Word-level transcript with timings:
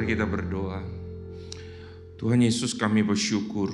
Mari 0.00 0.16
kita 0.16 0.24
berdoa. 0.24 0.80
Tuhan 2.16 2.40
Yesus 2.40 2.72
kami 2.72 3.04
bersyukur. 3.04 3.68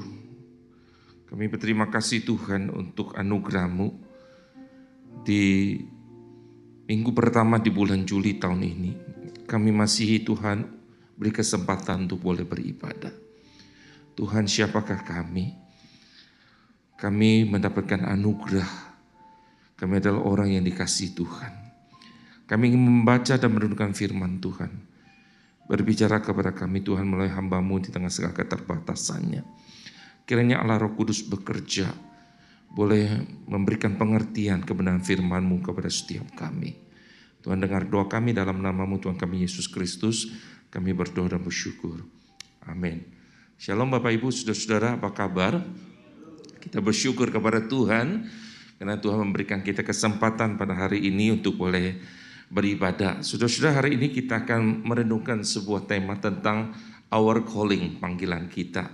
Kami 1.30 1.46
berterima 1.46 1.86
kasih 1.86 2.26
Tuhan 2.26 2.66
untuk 2.74 3.14
anugerahmu 3.14 3.94
di 5.22 5.78
minggu 6.90 7.14
pertama 7.14 7.62
di 7.62 7.70
bulan 7.70 8.02
Juli 8.02 8.42
tahun 8.42 8.58
ini. 8.58 8.92
Kami 9.46 9.70
masih 9.70 10.26
Tuhan 10.26 10.66
beri 11.14 11.30
kesempatan 11.30 12.10
untuk 12.10 12.26
boleh 12.26 12.42
beribadah. 12.42 13.14
Tuhan 14.18 14.50
siapakah 14.50 15.06
kami? 15.06 15.54
Kami 16.98 17.46
mendapatkan 17.46 18.02
anugerah. 18.02 18.98
Kami 19.78 20.02
adalah 20.02 20.26
orang 20.26 20.58
yang 20.58 20.66
dikasih 20.66 21.14
Tuhan. 21.14 21.54
Kami 22.50 22.74
ingin 22.74 22.82
membaca 22.82 23.38
dan 23.38 23.46
merenungkan 23.54 23.94
firman 23.94 24.42
Tuhan. 24.42 24.85
Berbicara 25.66 26.22
kepada 26.22 26.54
kami 26.54 26.82
Tuhan 26.82 27.06
melalui 27.06 27.34
hambamu 27.34 27.82
di 27.82 27.90
tengah 27.90 28.10
segala 28.10 28.34
keterbatasannya. 28.38 29.42
Kiranya 30.22 30.62
Allah 30.62 30.78
Roh 30.78 30.94
Kudus 30.94 31.26
bekerja, 31.26 31.90
boleh 32.70 33.24
memberikan 33.46 33.94
pengertian 33.98 34.62
kebenaran 34.62 35.02
firman-Mu 35.02 35.62
kepada 35.62 35.90
setiap 35.90 36.28
kami. 36.34 36.74
Tuhan 37.46 37.62
dengar 37.62 37.86
doa 37.86 38.10
kami 38.10 38.34
dalam 38.34 38.58
namamu 38.58 38.98
Tuhan 38.98 39.14
kami 39.14 39.46
Yesus 39.46 39.70
Kristus. 39.70 40.34
Kami 40.66 40.90
berdoa 40.90 41.30
dan 41.30 41.46
bersyukur. 41.46 42.02
Amin. 42.66 43.06
Shalom 43.56 43.88
Bapak 43.88 44.12
Ibu, 44.18 44.28
Saudara-saudara, 44.34 44.98
apa 44.98 45.14
kabar? 45.14 45.62
Kita 46.58 46.82
bersyukur 46.82 47.30
kepada 47.30 47.62
Tuhan 47.64 48.26
karena 48.76 48.98
Tuhan 48.98 49.30
memberikan 49.30 49.62
kita 49.64 49.86
kesempatan 49.86 50.58
pada 50.60 50.74
hari 50.74 51.06
ini 51.06 51.32
untuk 51.32 51.56
boleh 51.56 51.96
beribadah. 52.50 53.22
Saudara-saudara, 53.22 53.82
hari 53.82 53.98
ini 53.98 54.14
kita 54.14 54.46
akan 54.46 54.86
merenungkan 54.86 55.42
sebuah 55.42 55.90
tema 55.90 56.18
tentang 56.18 56.74
our 57.10 57.42
calling, 57.42 57.98
panggilan 57.98 58.46
kita. 58.46 58.90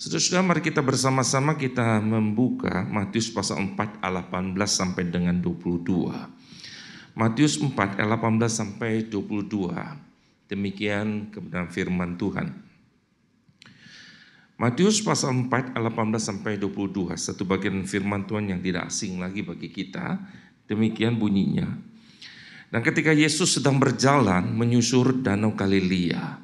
Saudara-saudara, 0.00 0.56
mari 0.56 0.62
kita 0.64 0.80
bersama-sama 0.80 1.60
kita 1.60 2.00
membuka 2.00 2.88
Matius 2.88 3.28
pasal 3.28 3.60
4 3.76 4.00
ayat 4.00 4.32
18 4.32 4.56
sampai 4.64 5.04
dengan 5.12 5.36
22. 5.44 6.08
Matius 7.12 7.60
4 7.60 8.00
ayat 8.00 8.08
18 8.16 8.48
sampai 8.48 9.04
22. 9.04 10.48
Demikian 10.48 11.28
kebenaran 11.28 11.68
firman 11.68 12.16
Tuhan. 12.16 12.48
Matius 14.56 15.04
pasal 15.04 15.36
4 15.48 15.76
ayat 15.76 15.84
18 15.88 16.16
sampai 16.20 16.56
22, 16.60 17.16
satu 17.16 17.48
bagian 17.48 17.80
firman 17.84 18.28
Tuhan 18.28 18.52
yang 18.52 18.60
tidak 18.60 18.88
asing 18.88 19.20
lagi 19.20 19.44
bagi 19.44 19.68
kita. 19.68 20.20
Demikian 20.64 21.16
bunyinya. 21.16 21.89
Dan 22.70 22.86
ketika 22.86 23.10
Yesus 23.10 23.58
sedang 23.58 23.82
berjalan 23.82 24.54
menyusur 24.54 25.26
danau 25.26 25.58
Galilea, 25.58 26.38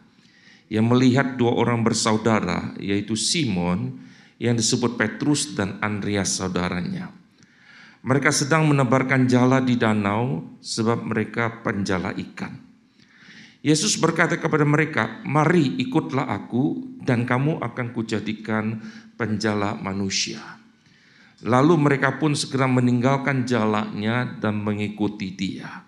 ia 0.67 0.83
melihat 0.83 1.39
dua 1.39 1.55
orang 1.55 1.87
bersaudara, 1.87 2.75
yaitu 2.83 3.15
Simon 3.15 4.03
yang 4.43 4.59
disebut 4.59 4.99
Petrus 4.99 5.55
dan 5.55 5.79
Andreas 5.79 6.35
saudaranya. 6.35 7.15
Mereka 8.03 8.35
sedang 8.35 8.67
menebarkan 8.67 9.31
jala 9.31 9.63
di 9.63 9.79
danau 9.79 10.59
sebab 10.59 11.07
mereka 11.07 11.63
penjala 11.63 12.11
ikan. 12.15 12.59
Yesus 13.63 13.99
berkata 13.99 14.39
kepada 14.39 14.63
mereka, 14.63 15.23
"Mari 15.27 15.79
ikutlah 15.83 16.27
aku 16.27 16.99
dan 17.03 17.27
kamu 17.27 17.63
akan 17.63 17.87
kujadikan 17.95 18.83
penjala 19.19 19.75
manusia." 19.79 20.39
Lalu 21.47 21.75
mereka 21.79 22.19
pun 22.19 22.35
segera 22.35 22.71
meninggalkan 22.71 23.43
jalanya 23.47 24.39
dan 24.39 24.63
mengikuti 24.63 25.35
dia. 25.35 25.86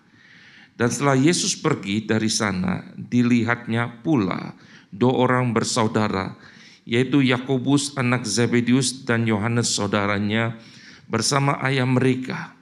Dan 0.78 0.88
setelah 0.94 1.18
Yesus 1.18 1.58
pergi 1.58 2.06
dari 2.06 2.30
sana, 2.30 2.86
dilihatnya 2.94 3.98
pula 4.06 4.54
dua 4.94 5.26
orang 5.26 5.50
bersaudara, 5.50 6.38
yaitu 6.86 7.18
Yakobus 7.18 7.98
anak 7.98 8.22
Zebedius 8.22 9.02
dan 9.02 9.26
Yohanes 9.26 9.74
saudaranya 9.74 10.54
bersama 11.10 11.58
ayah 11.66 11.82
mereka. 11.82 12.54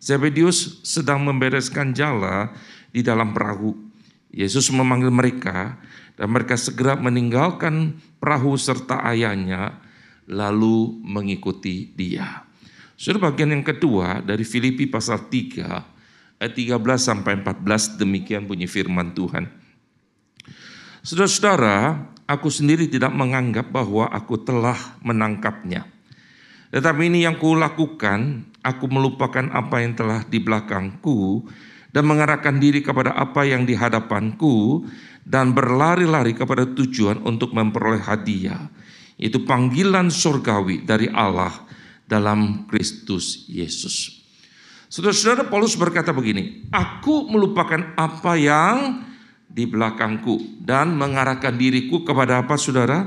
Zebedius 0.00 0.80
sedang 0.80 1.28
membereskan 1.28 1.92
jala 1.92 2.56
di 2.88 3.04
dalam 3.04 3.36
perahu 3.36 3.76
Yesus 4.32 4.68
memanggil 4.72 5.12
mereka 5.12 5.76
dan 6.16 6.32
mereka 6.32 6.56
segera 6.56 6.96
meninggalkan 6.96 7.96
perahu 8.20 8.56
serta 8.60 9.00
ayahnya 9.08 9.76
lalu 10.28 11.00
mengikuti 11.00 11.92
dia. 11.96 12.44
Sudah 12.98 13.30
bagian 13.30 13.54
yang 13.54 13.64
kedua 13.64 14.20
dari 14.20 14.42
Filipi 14.44 14.84
pasal 14.90 15.30
3 15.30 15.97
ayat 16.38 16.54
13 16.54 16.78
sampai 16.98 17.38
14 17.42 17.98
demikian 17.98 18.46
bunyi 18.46 18.66
firman 18.66 19.14
Tuhan. 19.14 19.46
Saudara-saudara, 21.02 22.10
aku 22.26 22.50
sendiri 22.50 22.90
tidak 22.90 23.14
menganggap 23.14 23.70
bahwa 23.70 24.10
aku 24.10 24.38
telah 24.42 24.98
menangkapnya. 25.02 25.86
Tetapi 26.68 27.08
ini 27.08 27.24
yang 27.24 27.40
kulakukan, 27.40 28.44
aku 28.60 28.84
melupakan 28.90 29.46
apa 29.54 29.80
yang 29.80 29.96
telah 29.96 30.20
di 30.26 30.36
belakangku 30.36 31.48
dan 31.94 32.04
mengarahkan 32.04 32.60
diri 32.60 32.84
kepada 32.84 33.16
apa 33.16 33.48
yang 33.48 33.64
di 33.64 33.72
hadapanku 33.72 34.84
dan 35.24 35.56
berlari-lari 35.56 36.36
kepada 36.36 36.68
tujuan 36.68 37.24
untuk 37.24 37.56
memperoleh 37.56 38.04
hadiah 38.04 38.68
itu 39.18 39.42
panggilan 39.42 40.14
surgawi 40.14 40.86
dari 40.86 41.10
Allah 41.10 41.52
dalam 42.06 42.70
Kristus 42.70 43.44
Yesus. 43.50 44.17
Saudara-saudara 44.88 45.44
Paulus 45.44 45.76
berkata 45.76 46.16
begini, 46.16 46.64
aku 46.72 47.28
melupakan 47.28 47.92
apa 47.92 48.32
yang 48.40 49.04
di 49.44 49.68
belakangku 49.68 50.64
dan 50.64 50.96
mengarahkan 50.96 51.52
diriku 51.60 52.08
kepada 52.08 52.40
apa 52.40 52.56
saudara? 52.56 53.04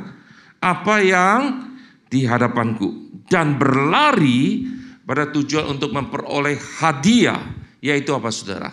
Apa 0.62 1.02
yang 1.02 1.74
di 2.06 2.22
hadapanku 2.30 3.26
dan 3.26 3.58
berlari 3.58 4.70
pada 5.02 5.34
tujuan 5.34 5.74
untuk 5.74 5.90
memperoleh 5.90 6.62
hadiah 6.78 7.42
yaitu 7.82 8.14
apa 8.14 8.30
saudara? 8.30 8.70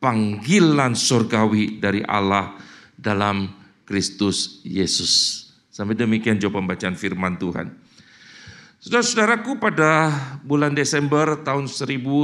Panggilan 0.00 0.96
surgawi 0.96 1.76
dari 1.76 2.00
Allah 2.00 2.56
dalam 2.96 3.52
Kristus 3.84 4.64
Yesus. 4.64 5.44
Sampai 5.68 5.92
demikian 5.92 6.40
jawab 6.40 6.64
pembacaan 6.64 6.96
firman 6.96 7.36
Tuhan. 7.36 7.79
Saudara-saudaraku 8.80 9.60
pada 9.60 10.08
bulan 10.40 10.72
Desember 10.72 11.36
tahun 11.44 11.68
1965. 11.68 12.16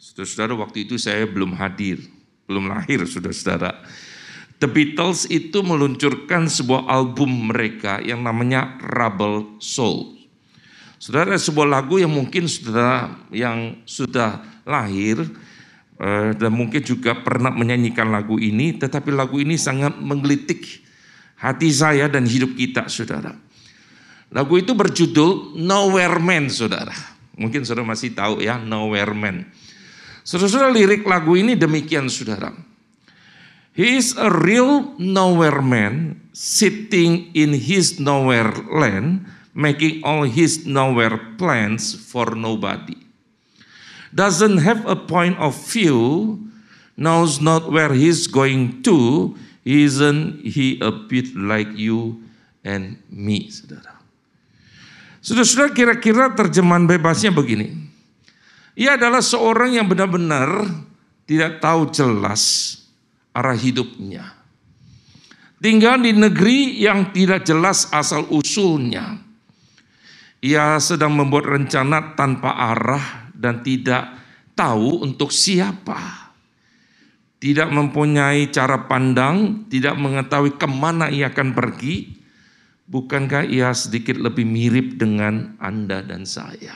Saudara-saudara 0.00 0.52
waktu 0.56 0.88
itu 0.88 0.96
saya 0.96 1.28
belum 1.28 1.52
hadir, 1.52 2.00
belum 2.48 2.72
lahir 2.72 3.04
saudara-saudara. 3.04 3.76
The 4.56 4.64
Beatles 4.72 5.28
itu 5.28 5.60
meluncurkan 5.60 6.48
sebuah 6.48 6.88
album 6.88 7.52
mereka 7.52 8.00
yang 8.00 8.24
namanya 8.24 8.80
Rebel 8.80 9.60
Soul. 9.60 10.16
Saudara, 10.96 11.36
sebuah 11.36 11.68
lagu 11.68 12.00
yang 12.00 12.08
mungkin 12.08 12.48
saudara 12.48 13.20
yang 13.28 13.84
sudah 13.84 14.40
lahir 14.64 15.20
eh, 16.00 16.32
dan 16.32 16.56
mungkin 16.56 16.80
juga 16.80 17.20
pernah 17.20 17.52
menyanyikan 17.52 18.08
lagu 18.08 18.40
ini, 18.40 18.80
tetapi 18.80 19.12
lagu 19.12 19.36
ini 19.36 19.60
sangat 19.60 19.92
menggelitik 20.00 20.83
hati 21.38 21.70
saya 21.70 22.10
dan 22.10 22.26
hidup 22.26 22.54
kita, 22.54 22.86
saudara. 22.90 23.34
Lagu 24.34 24.58
itu 24.58 24.74
berjudul 24.74 25.58
Nowhere 25.58 26.18
Man, 26.18 26.50
saudara. 26.50 26.94
Mungkin 27.38 27.62
saudara 27.62 27.86
masih 27.86 28.14
tahu 28.14 28.42
ya, 28.42 28.58
Nowhere 28.58 29.14
Man. 29.14 29.46
Saudara-saudara 30.24 30.72
lirik 30.72 31.04
lagu 31.04 31.36
ini 31.36 31.52
demikian, 31.52 32.08
saudara. 32.08 32.54
He 33.74 33.98
is 33.98 34.14
a 34.14 34.30
real 34.30 34.94
nowhere 35.02 35.58
man 35.58 36.22
sitting 36.30 37.34
in 37.34 37.58
his 37.58 37.98
nowhere 37.98 38.54
land 38.70 39.26
making 39.50 39.98
all 40.06 40.22
his 40.22 40.62
nowhere 40.62 41.18
plans 41.34 41.90
for 41.90 42.38
nobody. 42.38 42.94
Doesn't 44.14 44.62
have 44.62 44.86
a 44.86 44.94
point 44.94 45.42
of 45.42 45.58
view, 45.58 46.38
knows 46.94 47.42
not 47.42 47.70
where 47.70 47.90
he's 47.90 48.30
going 48.30 48.82
to, 48.86 49.34
isn't 49.64 50.44
he 50.44 50.78
a 50.78 50.92
bit 50.92 51.32
like 51.34 51.72
you 51.74 52.20
and 52.62 53.00
me, 53.10 53.48
saudara. 53.48 53.98
Saudara-saudara 55.24 55.72
kira-kira 55.72 56.36
terjemahan 56.36 56.84
bebasnya 56.84 57.32
begini. 57.32 57.72
Ia 58.76 59.00
adalah 59.00 59.24
seorang 59.24 59.74
yang 59.80 59.88
benar-benar 59.88 60.68
tidak 61.24 61.64
tahu 61.64 61.88
jelas 61.88 62.76
arah 63.32 63.56
hidupnya. 63.56 64.36
Tinggal 65.58 66.04
di 66.04 66.12
negeri 66.12 66.76
yang 66.84 67.08
tidak 67.16 67.48
jelas 67.48 67.88
asal 67.88 68.28
usulnya 68.28 69.24
ia 70.44 70.76
sedang 70.76 71.16
membuat 71.16 71.56
rencana 71.56 72.12
tanpa 72.12 72.52
arah 72.52 73.32
dan 73.32 73.64
tidak 73.64 74.12
tahu 74.52 75.00
untuk 75.00 75.32
siapa. 75.32 76.23
Tidak 77.44 77.68
mempunyai 77.68 78.48
cara 78.48 78.88
pandang, 78.88 79.68
tidak 79.68 80.00
mengetahui 80.00 80.56
ke 80.56 80.64
mana 80.64 81.12
ia 81.12 81.28
akan 81.28 81.52
pergi. 81.52 82.16
Bukankah 82.88 83.44
ia 83.44 83.68
sedikit 83.76 84.16
lebih 84.16 84.48
mirip 84.48 84.96
dengan 84.96 85.52
Anda 85.60 86.00
dan 86.00 86.24
saya? 86.24 86.72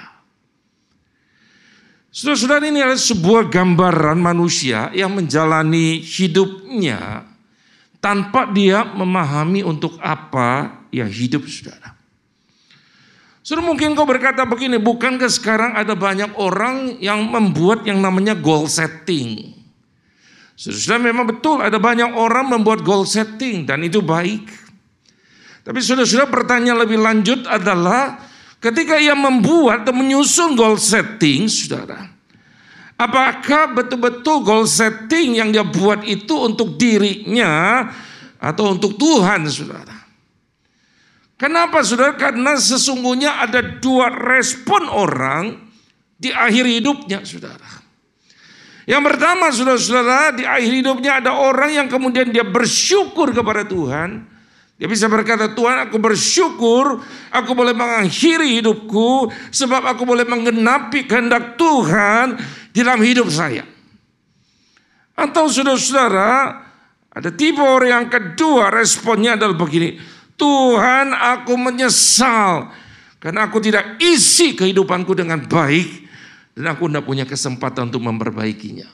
Saudara-saudara 2.13 2.69
ini 2.69 2.85
adalah 2.85 3.01
sebuah 3.01 3.49
gambaran 3.49 4.21
manusia 4.21 4.93
yang 4.93 5.17
menjalani 5.17 6.05
hidupnya 6.05 7.25
tanpa 8.01 8.49
dia 8.53 8.85
memahami 8.85 9.65
untuk 9.65 9.97
apa 10.05 10.85
ya 10.93 11.09
hidup 11.09 11.49
saudara. 11.49 11.97
Saudara 13.41 13.65
mungkin 13.65 13.97
kau 13.97 14.05
berkata 14.05 14.45
begini, 14.45 14.77
bukankah 14.77 15.33
sekarang 15.33 15.73
ada 15.73 15.97
banyak 15.97 16.37
orang 16.37 17.01
yang 17.01 17.25
membuat 17.25 17.89
yang 17.89 18.05
namanya 18.05 18.37
goal 18.37 18.69
setting. 18.69 19.58
Saudara 20.59 20.99
memang 20.99 21.31
betul 21.31 21.63
ada 21.63 21.79
banyak 21.79 22.19
orang 22.19 22.51
membuat 22.51 22.83
goal 22.83 23.07
setting 23.07 23.63
dan 23.63 23.79
itu 23.87 24.03
baik. 24.03 24.51
Tapi 25.63 25.79
saudara-saudara 25.79 26.27
pertanyaan 26.27 26.83
lebih 26.83 26.99
lanjut 26.99 27.47
adalah 27.47 28.19
Ketika 28.59 28.99
ia 28.99 29.15
membuat 29.15 29.87
atau 29.87 29.95
menyusun 29.95 30.59
goal 30.59 30.83
setting, 30.83 31.47
saudara, 31.47 32.11
apakah 32.99 33.71
betul-betul 33.71 34.43
goal 34.43 34.67
setting 34.67 35.39
yang 35.39 35.55
dia 35.55 35.63
buat 35.63 36.03
itu 36.03 36.35
untuk 36.35 36.75
dirinya 36.75 37.87
atau 38.43 38.75
untuk 38.75 38.99
Tuhan, 38.99 39.47
saudara? 39.47 39.95
Kenapa, 41.39 41.87
saudara? 41.87 42.19
Karena 42.19 42.59
sesungguhnya 42.59 43.47
ada 43.47 43.63
dua 43.63 44.11
respon 44.11 44.91
orang 44.91 45.55
di 46.19 46.35
akhir 46.35 46.67
hidupnya, 46.67 47.23
saudara. 47.23 47.78
Yang 48.89 49.03
pertama, 49.05 49.53
saudara-saudara, 49.53 50.33
di 50.33 50.49
akhir 50.49 50.73
hidupnya 50.81 51.21
ada 51.21 51.37
orang 51.37 51.77
yang 51.77 51.89
kemudian 51.93 52.33
dia 52.33 52.41
bersyukur 52.41 53.37
kepada 53.37 53.69
Tuhan 53.69 54.39
dia 54.79 54.87
bisa 54.87 55.11
berkata, 55.11 55.51
Tuhan 55.59 55.91
aku 55.91 55.99
bersyukur, 55.99 57.03
aku 57.35 57.51
boleh 57.51 57.75
mengakhiri 57.75 58.63
hidupku, 58.63 59.27
sebab 59.51 59.83
aku 59.83 60.07
boleh 60.07 60.23
menggenapi 60.23 61.03
kehendak 61.03 61.59
Tuhan 61.59 62.39
di 62.71 62.87
dalam 62.87 63.03
hidup 63.03 63.27
saya. 63.27 63.67
Atau 65.19 65.51
saudara-saudara, 65.51 66.63
ada 67.11 67.31
tipe 67.35 67.59
orang 67.59 67.91
yang 67.91 68.07
kedua 68.07 68.71
responnya 68.71 69.35
adalah 69.35 69.59
begini, 69.59 69.99
Tuhan 70.39 71.11
aku 71.11 71.59
menyesal, 71.59 72.71
karena 73.19 73.51
aku 73.51 73.59
tidak 73.59 73.99
isi 73.99 74.55
kehidupanku 74.55 75.11
dengan 75.11 75.43
baik, 75.43 76.07
dan 76.59 76.75
aku 76.75 76.91
tidak 76.91 77.07
punya 77.07 77.23
kesempatan 77.23 77.87
untuk 77.87 78.03
memperbaikinya. 78.03 78.91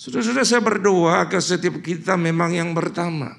Saudara-saudara 0.00 0.48
saya 0.48 0.64
berdoa 0.64 1.20
agar 1.20 1.44
setiap 1.44 1.84
kita 1.84 2.16
memang 2.16 2.56
yang 2.56 2.72
pertama. 2.72 3.36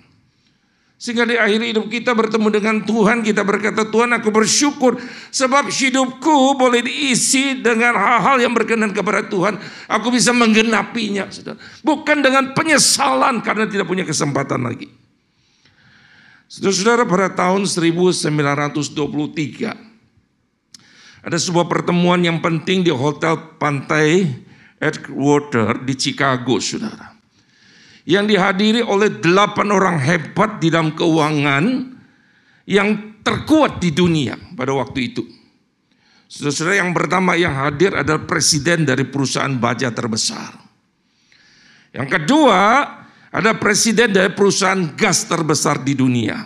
Sehingga 0.96 1.28
di 1.28 1.36
akhir 1.36 1.60
hidup 1.66 1.86
kita 1.90 2.14
bertemu 2.14 2.48
dengan 2.54 2.86
Tuhan, 2.86 3.26
kita 3.26 3.44
berkata, 3.44 3.90
Tuhan 3.90 4.16
aku 4.16 4.32
bersyukur 4.32 4.96
sebab 5.34 5.68
hidupku 5.68 6.56
boleh 6.56 6.86
diisi 6.86 7.60
dengan 7.60 7.98
hal-hal 7.98 8.40
yang 8.40 8.54
berkenan 8.54 8.94
kepada 8.94 9.26
Tuhan. 9.26 9.58
Aku 9.90 10.14
bisa 10.14 10.32
menggenapinya. 10.32 11.28
Saudara. 11.34 11.58
Bukan 11.82 12.22
dengan 12.22 12.54
penyesalan 12.54 13.42
karena 13.42 13.66
tidak 13.66 13.90
punya 13.90 14.06
kesempatan 14.06 14.62
lagi. 14.62 14.88
Saudara-saudara 16.48 17.04
pada 17.04 17.34
tahun 17.34 17.66
1923, 17.66 19.95
ada 21.26 21.42
sebuah 21.42 21.66
pertemuan 21.66 22.22
yang 22.22 22.38
penting 22.38 22.86
di 22.86 22.94
Hotel 22.94 23.58
Pantai 23.58 24.30
Edgewater 24.78 25.82
di 25.82 25.98
Chicago, 25.98 26.62
saudara 26.62 27.16
yang 28.06 28.30
dihadiri 28.30 28.86
oleh 28.86 29.10
delapan 29.18 29.74
orang 29.74 29.98
hebat 29.98 30.62
di 30.62 30.70
dalam 30.70 30.94
keuangan 30.94 31.66
yang 32.70 33.18
terkuat 33.26 33.82
di 33.82 33.90
dunia 33.90 34.38
pada 34.54 34.78
waktu 34.78 35.10
itu. 35.10 35.26
Saudara 36.30 36.86
yang 36.86 36.94
pertama 36.94 37.34
yang 37.34 37.54
hadir 37.54 37.98
adalah 37.98 38.22
presiden 38.30 38.86
dari 38.86 39.06
perusahaan 39.10 39.54
baja 39.58 39.90
terbesar. 39.90 40.54
Yang 41.94 42.22
kedua 42.22 42.62
ada 43.34 43.52
presiden 43.58 44.14
dari 44.14 44.30
perusahaan 44.34 44.94
gas 44.94 45.26
terbesar 45.26 45.82
di 45.82 45.98
dunia. 45.98 46.38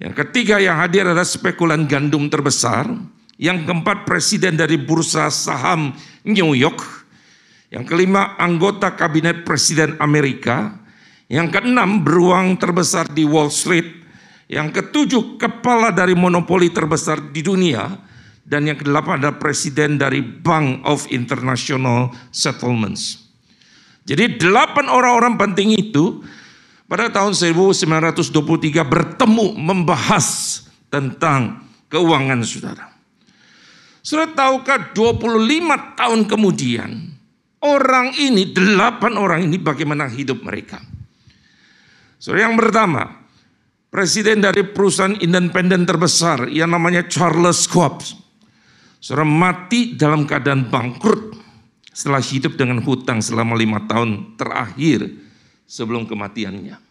Yang 0.00 0.24
ketiga 0.24 0.56
yang 0.56 0.80
hadir 0.80 1.04
adalah 1.04 1.28
spekulan 1.28 1.84
gandum 1.84 2.32
terbesar. 2.32 2.88
Yang 3.34 3.66
keempat 3.66 4.06
presiden 4.06 4.54
dari 4.54 4.78
bursa 4.78 5.26
saham 5.28 5.90
New 6.22 6.54
York. 6.54 6.80
Yang 7.74 7.84
kelima, 7.90 8.38
anggota 8.38 8.94
kabinet 8.94 9.42
presiden 9.42 9.98
Amerika. 9.98 10.78
Yang 11.26 11.58
keenam, 11.58 12.06
beruang 12.06 12.54
terbesar 12.54 13.10
di 13.10 13.26
Wall 13.26 13.50
Street. 13.50 14.06
Yang 14.46 14.78
ketujuh, 14.78 15.40
kepala 15.40 15.90
dari 15.90 16.14
monopoli 16.14 16.70
terbesar 16.70 17.34
di 17.34 17.42
dunia. 17.42 17.90
Dan 18.44 18.70
yang 18.70 18.78
kedelapan 18.78 19.18
adalah 19.18 19.40
presiden 19.40 19.98
dari 19.98 20.22
Bank 20.22 20.86
of 20.86 21.10
International 21.10 22.14
Settlements. 22.30 23.24
Jadi 24.04 24.36
delapan 24.36 24.92
orang-orang 24.92 25.40
penting 25.40 25.72
itu 25.74 26.20
pada 26.84 27.08
tahun 27.08 27.32
1923 27.32 28.84
bertemu 28.84 29.46
membahas 29.56 30.60
tentang 30.92 31.64
keuangan 31.88 32.44
saudara. 32.44 32.93
Saudara 34.04 34.36
tahukah 34.36 34.92
25 34.92 35.96
tahun 35.96 36.20
kemudian 36.28 37.14
Orang 37.64 38.12
ini, 38.20 38.52
delapan 38.52 39.16
orang 39.16 39.48
ini 39.48 39.56
bagaimana 39.56 40.04
hidup 40.04 40.44
mereka. 40.44 40.76
So 42.20 42.36
yang 42.36 42.60
pertama, 42.60 43.24
presiden 43.88 44.44
dari 44.44 44.68
perusahaan 44.68 45.16
independen 45.16 45.88
terbesar 45.88 46.52
yang 46.52 46.76
namanya 46.76 47.08
Charles 47.08 47.64
Schwab. 47.64 48.04
Seorang 49.00 49.32
mati 49.32 49.96
dalam 49.96 50.28
keadaan 50.28 50.68
bangkrut 50.68 51.40
setelah 51.88 52.20
hidup 52.20 52.60
dengan 52.60 52.84
hutang 52.84 53.24
selama 53.24 53.56
lima 53.56 53.80
tahun 53.88 54.36
terakhir 54.36 55.08
sebelum 55.64 56.04
kematiannya. 56.04 56.83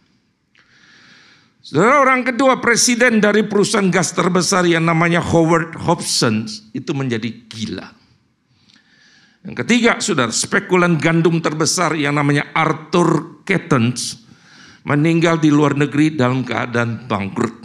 Saudara 1.64 2.04
orang 2.04 2.28
kedua 2.28 2.60
presiden 2.60 3.24
dari 3.24 3.40
perusahaan 3.40 3.88
gas 3.88 4.12
terbesar 4.12 4.68
yang 4.68 4.84
namanya 4.84 5.24
Howard 5.24 5.72
Hobson 5.80 6.44
itu 6.76 6.92
menjadi 6.92 7.32
gila. 7.48 7.88
Yang 9.48 9.64
ketiga, 9.64 9.96
saudara, 9.96 10.28
spekulan 10.28 11.00
gandum 11.00 11.40
terbesar 11.40 11.96
yang 11.96 12.20
namanya 12.20 12.52
Arthur 12.52 13.40
Kettens 13.48 14.28
meninggal 14.84 15.40
di 15.40 15.48
luar 15.48 15.72
negeri 15.72 16.12
dalam 16.12 16.44
keadaan 16.44 17.08
bangkrut. 17.08 17.56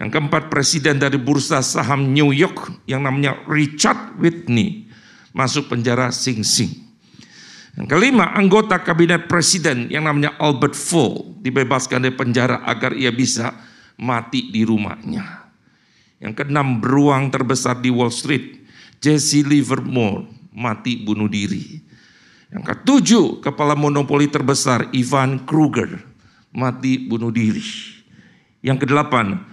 Yang 0.00 0.16
keempat, 0.16 0.48
presiden 0.48 0.96
dari 0.96 1.20
bursa 1.20 1.60
saham 1.60 2.08
New 2.08 2.32
York 2.32 2.88
yang 2.88 3.04
namanya 3.04 3.36
Richard 3.44 4.16
Whitney 4.16 4.88
masuk 5.36 5.68
penjara 5.68 6.08
Sing 6.08 6.40
Sing. 6.40 6.85
Yang 7.76 7.86
kelima, 7.92 8.32
anggota 8.32 8.80
kabinet 8.80 9.28
presiden 9.28 9.92
yang 9.92 10.08
namanya 10.08 10.32
Albert 10.40 10.72
Fall 10.72 11.36
dibebaskan 11.44 12.08
dari 12.08 12.16
penjara 12.16 12.64
agar 12.64 12.96
ia 12.96 13.12
bisa 13.12 13.52
mati 14.00 14.48
di 14.48 14.64
rumahnya. 14.64 15.44
Yang 16.16 16.40
keenam, 16.40 16.80
beruang 16.80 17.28
terbesar 17.28 17.76
di 17.84 17.92
Wall 17.92 18.08
Street 18.08 18.64
Jesse 19.04 19.44
Livermore 19.44 20.24
mati 20.56 21.04
bunuh 21.04 21.28
diri. 21.28 21.84
Yang 22.48 22.64
ketujuh, 22.72 23.26
kepala 23.44 23.76
monopoli 23.76 24.32
terbesar 24.32 24.88
Ivan 24.96 25.44
Kruger 25.44 26.00
mati 26.56 26.96
bunuh 27.04 27.28
diri. 27.28 27.60
Yang 28.64 28.88
kedelapan, 28.88 29.44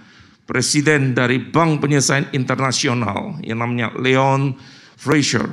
presiden 0.48 1.12
dari 1.12 1.36
Bank 1.36 1.84
Penyelesaian 1.84 2.32
Internasional 2.32 3.36
yang 3.44 3.60
namanya 3.60 3.92
Leon 4.00 4.56
Fraser 4.96 5.44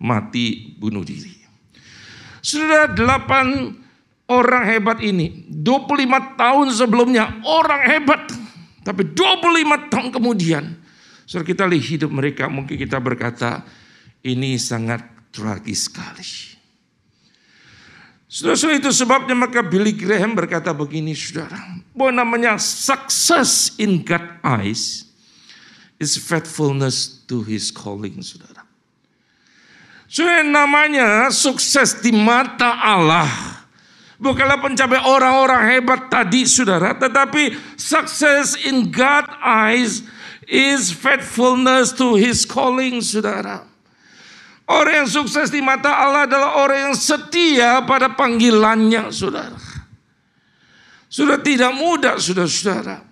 mati 0.00 0.72
bunuh 0.80 1.04
diri. 1.04 1.33
Sudah 2.44 2.92
delapan 2.92 3.72
orang 4.28 4.64
hebat 4.68 5.00
ini, 5.00 5.48
25 5.48 6.36
tahun 6.36 6.66
sebelumnya 6.76 7.40
orang 7.40 7.88
hebat. 7.88 8.28
Tapi 8.84 9.16
25 9.16 9.88
tahun 9.88 10.08
kemudian 10.12 10.84
Saudara 11.24 11.48
kita 11.48 11.64
lihat 11.64 11.86
hidup 11.88 12.10
mereka, 12.12 12.44
mungkin 12.52 12.76
kita 12.76 13.00
berkata, 13.00 13.64
ini 14.20 14.60
sangat 14.60 15.00
tragis 15.32 15.88
sekali. 15.88 16.52
Saudara-saudara 18.28 18.78
itu 18.78 18.90
sebabnya 18.92 19.34
maka 19.34 19.64
Billy 19.64 19.96
Graham 19.96 20.36
berkata 20.36 20.76
begini 20.76 21.16
saudara. 21.16 21.56
Bahwa 21.96 22.12
namanya 22.12 22.60
success 22.60 23.72
in 23.80 24.04
God 24.04 24.24
eyes 24.44 25.08
is 25.96 26.18
faithfulness 26.20 27.24
to 27.24 27.40
his 27.40 27.72
calling 27.72 28.20
saudara. 28.20 28.53
Saudara 30.04 30.44
namanya 30.44 31.32
sukses 31.32 31.98
di 32.04 32.12
mata 32.12 32.76
Allah. 32.78 33.28
Bukanlah 34.20 34.62
pencapai 34.62 35.00
orang-orang 35.04 35.74
hebat 35.74 36.06
tadi 36.06 36.46
saudara. 36.46 36.94
Tetapi 36.94 37.76
success 37.76 38.54
in 38.62 38.88
God 38.88 39.26
eyes 39.42 40.06
is 40.46 40.94
faithfulness 40.94 41.90
to 41.96 42.14
his 42.14 42.46
calling, 42.46 43.02
saudara. 43.02 43.66
Orang 44.64 45.04
yang 45.04 45.10
sukses 45.10 45.52
di 45.52 45.60
mata 45.60 45.92
Allah 45.92 46.24
adalah 46.24 46.56
orang 46.56 46.88
yang 46.88 46.96
setia 46.96 47.84
pada 47.84 48.16
panggilannya, 48.16 49.12
saudara. 49.12 49.60
Sudah 51.10 51.36
tidak 51.42 51.76
mudah, 51.76 52.16
saudara-saudara. 52.16 53.04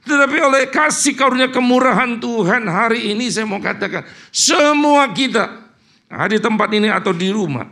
Tetapi 0.00 0.36
oleh 0.40 0.68
kasih 0.68 1.12
karunia 1.12 1.52
kemurahan 1.52 2.20
Tuhan 2.20 2.64
hari 2.68 3.12
ini 3.12 3.28
saya 3.28 3.44
mau 3.44 3.60
katakan 3.60 4.08
semua 4.32 5.12
kita 5.12 5.69
di 6.10 6.38
tempat 6.42 6.68
ini 6.74 6.90
atau 6.90 7.14
di 7.14 7.30
rumah. 7.30 7.66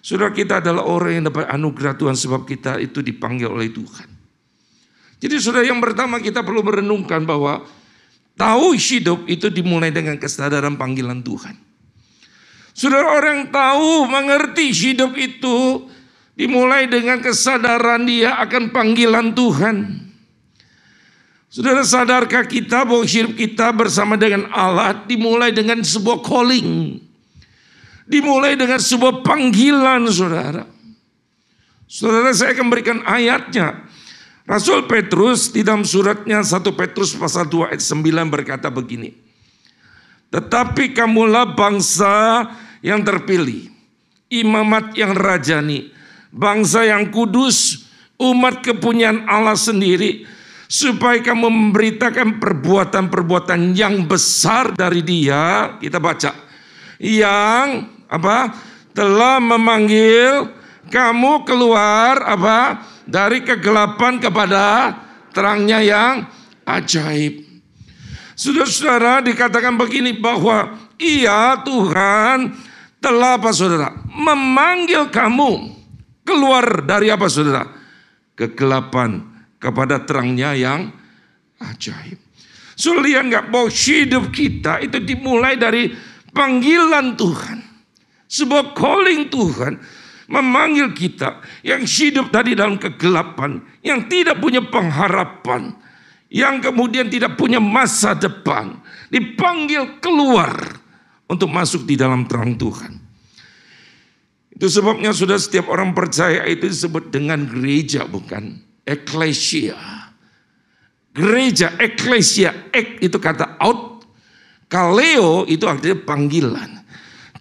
Saudara 0.00 0.32
kita 0.32 0.60
adalah 0.60 0.84
orang 0.84 1.20
yang 1.20 1.24
dapat 1.28 1.48
anugerah 1.48 1.96
Tuhan 1.96 2.16
sebab 2.16 2.44
kita 2.48 2.80
itu 2.80 3.00
dipanggil 3.00 3.48
oleh 3.48 3.72
Tuhan. 3.72 4.08
Jadi 5.20 5.34
saudara 5.40 5.64
yang 5.64 5.80
pertama 5.80 6.20
kita 6.20 6.44
perlu 6.44 6.60
merenungkan 6.60 7.24
bahwa 7.24 7.64
tahu 8.36 8.76
hidup 8.76 9.24
itu 9.24 9.48
dimulai 9.48 9.88
dengan 9.88 10.20
kesadaran 10.20 10.76
panggilan 10.76 11.24
Tuhan. 11.24 11.56
Saudara 12.76 13.16
orang 13.16 13.48
tahu 13.48 14.04
mengerti 14.10 14.74
hidup 14.74 15.16
itu 15.16 15.88
dimulai 16.34 16.90
dengan 16.90 17.22
kesadaran 17.22 18.04
dia 18.04 18.36
akan 18.42 18.74
panggilan 18.74 19.32
Tuhan. 19.32 19.76
Saudara 21.48 21.86
sadarkah 21.86 22.50
kita 22.50 22.82
bahwa 22.82 23.06
hidup 23.06 23.38
kita 23.38 23.70
bersama 23.70 24.18
dengan 24.18 24.50
Allah 24.50 25.06
dimulai 25.06 25.54
dengan 25.54 25.80
sebuah 25.86 26.18
calling. 26.26 26.98
Dimulai 28.04 28.56
dengan 28.56 28.76
sebuah 28.76 29.24
panggilan 29.24 30.04
saudara. 30.12 30.64
Saudara 31.88 32.30
saya 32.36 32.52
akan 32.52 32.68
berikan 32.68 33.00
ayatnya. 33.08 33.84
Rasul 34.44 34.84
Petrus 34.84 35.48
di 35.48 35.64
dalam 35.64 35.88
suratnya 35.88 36.44
1 36.44 36.60
Petrus 36.76 37.16
pasal 37.16 37.48
2 37.48 37.72
ayat 37.72 37.80
9 37.80 38.28
berkata 38.28 38.68
begini. 38.68 39.16
Tetapi 40.28 40.92
kamulah 40.92 41.56
bangsa 41.56 42.44
yang 42.84 43.00
terpilih. 43.00 43.72
Imamat 44.28 44.92
yang 45.00 45.16
rajani. 45.16 45.88
Bangsa 46.28 46.84
yang 46.84 47.08
kudus. 47.08 47.88
Umat 48.20 48.62
kepunyaan 48.62 49.26
Allah 49.26 49.58
sendiri 49.58 50.22
supaya 50.70 51.20
kamu 51.20 51.50
memberitakan 51.50 52.40
perbuatan-perbuatan 52.40 53.74
yang 53.76 54.06
besar 54.08 54.72
dari 54.72 55.04
dia 55.04 55.76
kita 55.78 55.98
baca 55.98 56.34
yang 56.98 57.93
apa? 58.14 58.54
Telah 58.94 59.42
memanggil 59.42 60.54
kamu 60.88 61.42
keluar 61.42 62.22
apa? 62.22 62.84
Dari 63.04 63.42
kegelapan 63.42 64.22
kepada 64.22 64.94
terangnya 65.34 65.82
yang 65.82 66.24
ajaib. 66.64 67.42
Saudara-saudara 68.34 69.22
dikatakan 69.22 69.78
begini 69.78 70.16
bahwa 70.16 70.74
ia 70.98 71.58
Tuhan 71.62 72.54
telah 72.98 73.36
apa 73.38 73.50
saudara? 73.52 73.92
Memanggil 74.10 75.10
kamu 75.10 75.74
keluar 76.24 76.82
dari 76.82 77.12
apa 77.12 77.28
saudara? 77.28 77.68
Kegelapan 78.34 79.22
kepada 79.60 80.02
terangnya 80.02 80.56
yang 80.56 80.90
ajaib. 81.62 82.18
Lihat 82.74 83.24
nggak 83.30 83.46
bahwa 83.54 83.70
hidup 83.70 84.34
kita 84.34 84.82
itu 84.82 84.98
dimulai 84.98 85.54
dari 85.54 85.94
panggilan 86.34 87.14
Tuhan. 87.14 87.73
Sebuah 88.28 88.72
calling 88.72 89.28
Tuhan 89.30 89.78
memanggil 90.28 90.96
kita 90.96 91.44
yang 91.60 91.84
hidup 91.84 92.32
tadi 92.32 92.56
dalam 92.56 92.80
kegelapan, 92.80 93.60
yang 93.84 94.08
tidak 94.08 94.40
punya 94.40 94.64
pengharapan, 94.64 95.76
yang 96.32 96.58
kemudian 96.64 97.12
tidak 97.12 97.36
punya 97.36 97.60
masa 97.60 98.16
depan, 98.16 98.80
dipanggil 99.12 100.00
keluar 100.00 100.56
untuk 101.28 101.52
masuk 101.52 101.84
di 101.84 101.94
dalam 101.94 102.24
terang 102.24 102.56
Tuhan. 102.56 102.92
Itu 104.54 104.70
sebabnya 104.70 105.10
sudah 105.10 105.34
setiap 105.34 105.66
orang 105.66 105.92
percaya 105.92 106.46
itu 106.46 106.70
disebut 106.70 107.10
dengan 107.10 107.42
gereja 107.42 108.06
bukan 108.06 108.62
Eklesia. 108.84 110.04
Gereja, 111.14 111.78
eklesia, 111.78 112.74
ek 112.74 112.98
itu 112.98 113.22
kata 113.22 113.54
out. 113.62 114.02
Kaleo 114.66 115.46
itu 115.46 115.62
artinya 115.62 115.94
panggilan. 116.02 116.73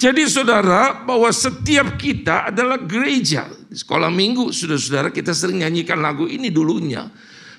Jadi 0.04 0.28
saudara 0.28 1.00
bahwa 1.08 1.32
setiap 1.32 1.96
kita 1.96 2.52
adalah 2.52 2.76
gereja. 2.84 3.48
Di 3.48 3.80
sekolah 3.80 4.12
minggu 4.12 4.52
saudara-saudara 4.52 5.16
kita 5.16 5.32
sering 5.32 5.64
nyanyikan 5.64 6.04
lagu 6.04 6.28
ini 6.28 6.52
dulunya. 6.52 7.08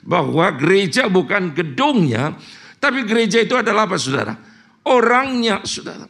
Bahwa 0.04 0.52
gereja 0.52 1.08
bukan 1.08 1.56
gedungnya. 1.56 2.36
Tapi 2.76 3.08
gereja 3.08 3.40
itu 3.40 3.56
adalah 3.56 3.88
apa 3.88 3.96
saudara? 3.96 4.36
Orangnya 4.84 5.64
saudara. 5.64 6.04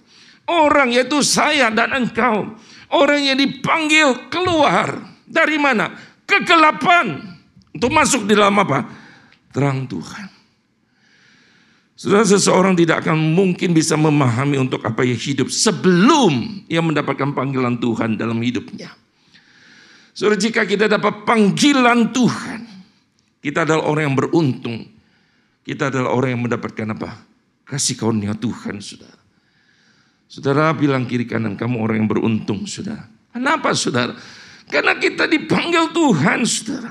Orang 0.50 0.90
yaitu 0.90 1.22
saya 1.22 1.70
dan 1.70 1.94
engkau. 1.94 2.58
Orang 2.90 3.22
yang 3.22 3.38
dipanggil 3.38 4.26
keluar. 4.26 4.90
Dari 5.22 5.54
mana? 5.54 5.94
Kegelapan. 6.26 7.30
Untuk 7.70 7.94
masuk 7.94 8.26
di 8.26 8.34
dalam 8.34 8.58
apa? 8.58 8.82
Terang 9.54 9.86
Tuhan. 9.86 10.26
Saudara 11.94 12.26
seseorang 12.26 12.74
tidak 12.74 13.06
akan 13.06 13.38
mungkin 13.38 13.70
bisa 13.70 13.94
memahami 13.94 14.58
untuk 14.58 14.82
apa 14.82 15.06
ia 15.06 15.14
hidup 15.14 15.46
sebelum 15.46 16.66
ia 16.66 16.82
mendapatkan 16.82 17.30
panggilan 17.30 17.78
Tuhan 17.78 18.18
dalam 18.18 18.42
hidupnya. 18.42 18.90
Saudara 20.10 20.38
jika 20.38 20.66
kita 20.66 20.90
dapat 20.90 21.22
panggilan 21.22 22.10
Tuhan, 22.10 22.60
kita 23.38 23.62
adalah 23.62 23.86
orang 23.86 24.10
yang 24.10 24.18
beruntung. 24.18 24.78
Kita 25.64 25.88
adalah 25.88 26.10
orang 26.12 26.34
yang 26.34 26.42
mendapatkan 26.44 26.86
apa? 26.98 27.10
Kasih 27.64 27.96
karunia 27.96 28.34
Tuhan, 28.36 28.82
saudara. 28.82 29.22
Saudara 30.28 30.74
bilang 30.74 31.06
kiri 31.06 31.24
kanan, 31.24 31.54
kamu 31.54 31.78
orang 31.78 31.96
yang 32.04 32.10
beruntung, 32.10 32.66
saudara. 32.66 33.06
Kenapa, 33.32 33.70
saudara? 33.72 34.18
Karena 34.66 34.98
kita 34.98 35.30
dipanggil 35.30 35.94
Tuhan, 35.94 36.42
saudara. 36.42 36.90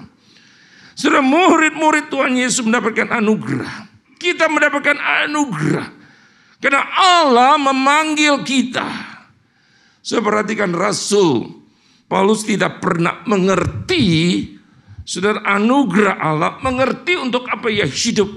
Sudah 0.95 1.21
murid-murid 1.21 2.07
Tuhan 2.07 2.33
Yesus 2.39 2.63
mendapatkan 2.65 3.13
anugerah. 3.13 3.92
Kita 4.23 4.47
mendapatkan 4.47 4.95
anugerah. 5.27 5.87
Karena 6.63 6.79
Allah 6.95 7.59
memanggil 7.59 8.39
kita. 8.47 8.87
Saya 9.99 10.23
perhatikan 10.23 10.71
Rasul. 10.71 11.59
Paulus 12.07 12.47
tidak 12.47 12.79
pernah 12.79 13.19
mengerti. 13.27 14.47
Saudara 15.03 15.43
anugerah 15.43 16.15
Allah 16.23 16.55
mengerti 16.63 17.19
untuk 17.19 17.51
apa 17.51 17.67
ia 17.67 17.83
hidup. 17.83 18.31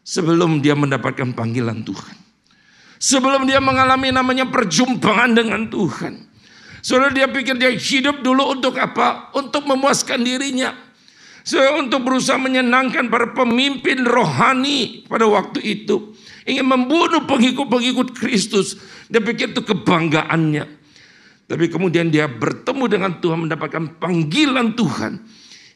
Sebelum 0.00 0.64
dia 0.64 0.72
mendapatkan 0.72 1.36
panggilan 1.36 1.84
Tuhan. 1.84 2.16
Sebelum 2.96 3.44
dia 3.44 3.60
mengalami 3.60 4.08
namanya 4.08 4.48
perjumpaan 4.48 5.36
dengan 5.36 5.68
Tuhan. 5.68 6.24
Saudara 6.80 7.12
dia 7.12 7.28
pikir 7.28 7.60
dia 7.60 7.68
hidup 7.74 8.24
dulu 8.24 8.56
untuk 8.56 8.80
apa? 8.80 9.28
Untuk 9.36 9.68
memuaskan 9.68 10.24
dirinya 10.24 10.85
untuk 11.54 12.02
berusaha 12.02 12.34
menyenangkan 12.42 13.06
para 13.06 13.30
pemimpin 13.30 14.02
rohani 14.02 15.06
pada 15.06 15.30
waktu 15.30 15.62
itu. 15.62 16.18
Ingin 16.42 16.66
membunuh 16.66 17.22
pengikut-pengikut 17.22 18.18
Kristus. 18.18 18.74
Dia 19.06 19.22
pikir 19.22 19.54
itu 19.54 19.62
kebanggaannya. 19.62 20.66
Tapi 21.46 21.70
kemudian 21.70 22.10
dia 22.10 22.26
bertemu 22.26 22.90
dengan 22.90 23.22
Tuhan 23.22 23.46
mendapatkan 23.46 24.02
panggilan 24.02 24.74
Tuhan. 24.74 25.22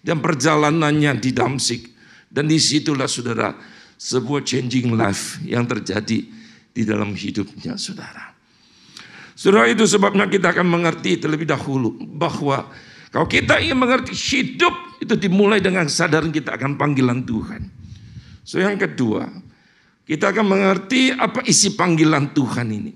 Dan 0.02 0.18
perjalanannya 0.18 1.22
di 1.22 1.30
Damsik. 1.30 1.82
Dan 2.26 2.50
di 2.50 2.58
situlah 2.58 3.06
saudara 3.06 3.54
sebuah 3.94 4.42
changing 4.42 4.98
life 4.98 5.38
yang 5.46 5.70
terjadi 5.70 6.18
di 6.74 6.82
dalam 6.82 7.14
hidupnya 7.14 7.78
saudara. 7.78 8.32
Saudara 9.38 9.70
itu 9.70 9.86
sebabnya 9.86 10.26
kita 10.26 10.50
akan 10.50 10.66
mengerti 10.66 11.16
terlebih 11.16 11.46
dahulu 11.46 11.94
bahwa 11.96 12.66
kalau 13.10 13.26
kita 13.26 13.58
ingin 13.58 13.78
mengerti 13.78 14.14
hidup 14.14 14.72
itu 15.02 15.14
dimulai 15.18 15.58
dengan 15.58 15.86
kesadaran 15.90 16.30
kita 16.30 16.54
akan 16.54 16.78
panggilan 16.78 17.26
Tuhan. 17.26 17.66
So 18.46 18.62
yang 18.62 18.78
kedua, 18.78 19.26
kita 20.06 20.30
akan 20.30 20.46
mengerti 20.46 21.10
apa 21.14 21.42
isi 21.46 21.74
panggilan 21.74 22.30
Tuhan 22.30 22.70
ini. 22.70 22.92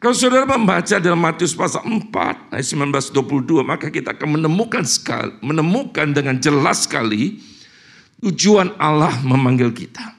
Kalau 0.00 0.16
saudara 0.16 0.48
membaca 0.48 0.96
dalam 0.96 1.20
Matius 1.20 1.52
pasal 1.52 1.84
4 1.84 2.56
ayat 2.56 2.64
1922 2.64 3.60
maka 3.60 3.92
kita 3.92 4.16
akan 4.16 4.40
menemukan 4.40 4.80
sekali, 4.88 5.36
menemukan 5.44 6.08
dengan 6.16 6.40
jelas 6.40 6.88
sekali 6.88 7.36
tujuan 8.24 8.72
Allah 8.80 9.12
memanggil 9.20 9.68
kita. 9.76 10.16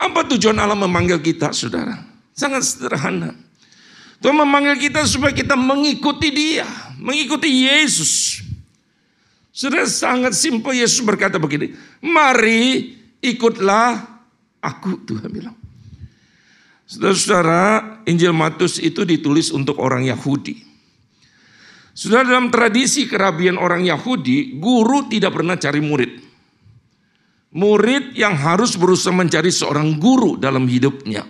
Apa 0.00 0.24
tujuan 0.32 0.56
Allah 0.56 0.80
memanggil 0.80 1.20
kita, 1.20 1.52
saudara? 1.52 2.00
Sangat 2.32 2.64
sederhana. 2.64 3.36
Tuhan 4.20 4.36
memanggil 4.36 4.76
kita 4.76 5.08
supaya 5.08 5.32
kita 5.32 5.56
mengikuti 5.56 6.28
dia. 6.28 6.68
Mengikuti 7.00 7.64
Yesus. 7.64 8.44
Sudah 9.50 9.88
sangat 9.88 10.36
simpel 10.36 10.76
Yesus 10.76 11.00
berkata 11.00 11.40
begini. 11.40 11.72
Mari 12.04 12.94
ikutlah 13.24 13.96
aku 14.60 15.00
Tuhan 15.08 15.28
bilang. 15.32 15.56
Saudara-saudara 16.84 18.02
Injil 18.04 18.36
Matius 18.36 18.76
itu 18.76 19.08
ditulis 19.08 19.48
untuk 19.54 19.80
orang 19.80 20.04
Yahudi. 20.04 20.68
Sudah 21.96 22.22
dalam 22.22 22.52
tradisi 22.52 23.06
kerabian 23.08 23.56
orang 23.56 23.84
Yahudi, 23.84 24.56
guru 24.58 25.06
tidak 25.08 25.36
pernah 25.36 25.56
cari 25.56 25.80
murid. 25.80 26.12
Murid 27.50 28.14
yang 28.14 28.38
harus 28.38 28.78
berusaha 28.78 29.10
mencari 29.10 29.50
seorang 29.50 29.98
guru 29.98 30.38
dalam 30.38 30.70
hidupnya. 30.70 31.26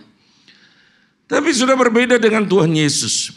Tapi 1.31 1.55
sudah 1.55 1.79
berbeda 1.79 2.19
dengan 2.19 2.43
Tuhan 2.43 2.75
Yesus. 2.75 3.31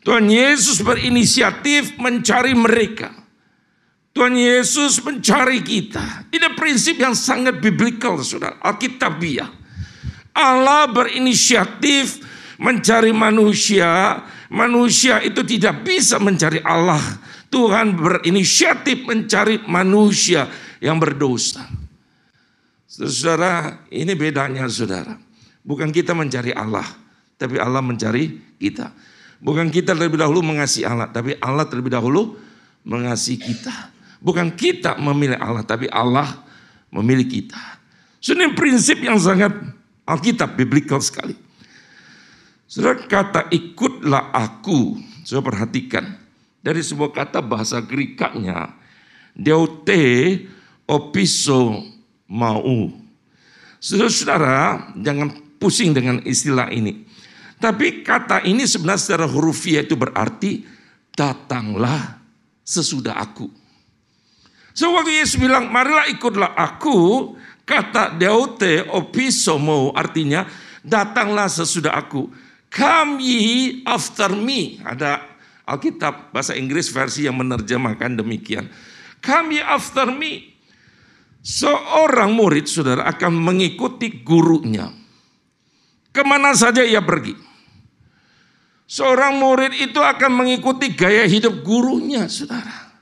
Tuhan 0.00 0.32
Yesus 0.32 0.80
berinisiatif 0.80 2.00
mencari 2.00 2.56
mereka. 2.56 3.12
Tuhan 4.16 4.32
Yesus 4.32 5.04
mencari 5.04 5.60
kita. 5.60 6.28
Ini 6.32 6.56
prinsip 6.56 6.96
yang 6.96 7.12
sangat 7.12 7.60
biblical, 7.60 8.16
saudara. 8.24 8.56
Alkitabiah. 8.64 9.48
Allah 10.32 10.88
berinisiatif 10.88 12.24
mencari 12.56 13.12
manusia. 13.12 14.24
Manusia 14.52 15.20
itu 15.20 15.44
tidak 15.44 15.84
bisa 15.84 16.16
mencari 16.16 16.64
Allah. 16.64 17.00
Tuhan 17.52 17.92
berinisiatif 17.92 19.04
mencari 19.04 19.60
manusia 19.68 20.48
yang 20.80 20.96
berdosa. 20.96 21.68
Saudara, 22.88 23.84
ini 23.88 24.12
bedanya 24.12 24.68
saudara. 24.68 25.16
Bukan 25.64 25.88
kita 25.88 26.12
mencari 26.12 26.52
Allah, 26.52 26.84
tapi 27.42 27.58
Allah 27.58 27.82
mencari 27.82 28.38
kita. 28.62 28.94
Bukan 29.42 29.74
kita 29.74 29.98
terlebih 29.98 30.22
dahulu 30.22 30.38
mengasihi 30.46 30.86
Allah, 30.86 31.10
tapi 31.10 31.34
Allah 31.42 31.66
terlebih 31.66 31.90
dahulu 31.90 32.38
mengasihi 32.86 33.42
kita. 33.42 33.90
Bukan 34.22 34.54
kita 34.54 34.94
memilih 35.02 35.34
Allah, 35.42 35.66
tapi 35.66 35.90
Allah 35.90 36.46
memilih 36.94 37.26
kita. 37.26 37.58
Ini 38.22 38.54
prinsip 38.54 39.02
yang 39.02 39.18
sangat 39.18 39.50
Alkitab, 40.06 40.54
biblical 40.54 41.02
sekali. 41.02 41.34
Saudara 42.70 43.02
kata 43.02 43.50
ikutlah 43.50 44.30
aku, 44.30 45.02
saya 45.26 45.42
perhatikan. 45.42 46.22
Dari 46.62 46.78
sebuah 46.78 47.10
kata 47.10 47.42
bahasa 47.42 47.82
Grikanya, 47.82 48.70
deote 49.34 50.38
opiso 50.86 51.82
mau. 52.30 53.02
Saudara-saudara, 53.82 54.94
jangan 55.02 55.34
pusing 55.58 55.90
dengan 55.90 56.22
istilah 56.22 56.70
ini. 56.70 57.02
Tapi 57.62 58.02
kata 58.02 58.42
ini 58.42 58.66
sebenarnya 58.66 59.02
secara 59.06 59.26
hurufiah 59.30 59.86
itu 59.86 59.94
berarti 59.94 60.66
datanglah 61.14 62.18
sesudah 62.66 63.22
aku. 63.22 63.46
So 64.74 64.90
waktu 64.98 65.22
Yesus 65.22 65.38
bilang, 65.38 65.70
marilah 65.70 66.10
ikutlah 66.10 66.58
aku, 66.58 67.30
kata 67.62 68.18
deote 68.18 68.90
opisomo 68.90 69.94
artinya 69.94 70.42
datanglah 70.82 71.46
sesudah 71.46 71.94
aku. 71.94 72.26
Come 72.72 73.22
ye 73.22 73.84
after 73.86 74.34
me. 74.34 74.82
Ada 74.82 75.22
Alkitab 75.62 76.34
bahasa 76.34 76.58
Inggris 76.58 76.90
versi 76.90 77.30
yang 77.30 77.38
menerjemahkan 77.38 78.18
demikian. 78.18 78.66
Come 79.22 79.60
ye 79.60 79.62
after 79.62 80.10
me. 80.10 80.50
Seorang 81.46 82.34
murid 82.34 82.66
saudara 82.66 83.06
akan 83.06 83.38
mengikuti 83.38 84.24
gurunya. 84.24 84.90
Ke 86.10 86.26
mana 86.26 86.56
saja 86.58 86.82
ia 86.82 86.98
pergi. 87.04 87.51
Seorang 88.92 89.40
murid 89.40 89.72
itu 89.72 89.96
akan 89.96 90.44
mengikuti 90.44 90.92
gaya 90.92 91.24
hidup 91.24 91.64
gurunya 91.64 92.28
saudara. 92.28 92.92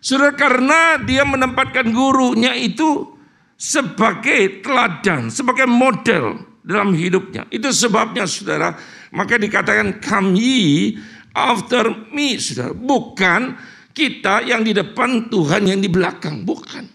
Saudara 0.00 0.32
karena 0.32 0.96
dia 0.96 1.28
menempatkan 1.28 1.92
gurunya 1.92 2.56
itu 2.56 3.12
sebagai 3.52 4.64
teladan, 4.64 5.28
sebagai 5.28 5.68
model 5.68 6.40
dalam 6.64 6.96
hidupnya. 6.96 7.44
Itu 7.52 7.68
sebabnya 7.68 8.24
saudara, 8.24 8.80
maka 9.12 9.36
dikatakan 9.36 10.00
kami 10.00 10.96
after 11.36 12.08
me 12.08 12.40
saudara. 12.40 12.72
Bukan 12.72 13.60
kita 13.92 14.40
yang 14.40 14.64
di 14.64 14.72
depan, 14.72 15.28
Tuhan 15.28 15.68
yang 15.68 15.84
di 15.84 15.92
belakang, 15.92 16.48
bukan. 16.48 16.88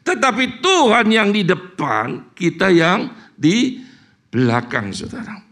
Tetapi 0.00 0.64
Tuhan 0.64 1.04
yang 1.12 1.28
di 1.28 1.44
depan, 1.44 2.32
kita 2.32 2.72
yang 2.72 3.12
di 3.36 3.76
belakang 4.32 4.88
saudara. 4.96 5.51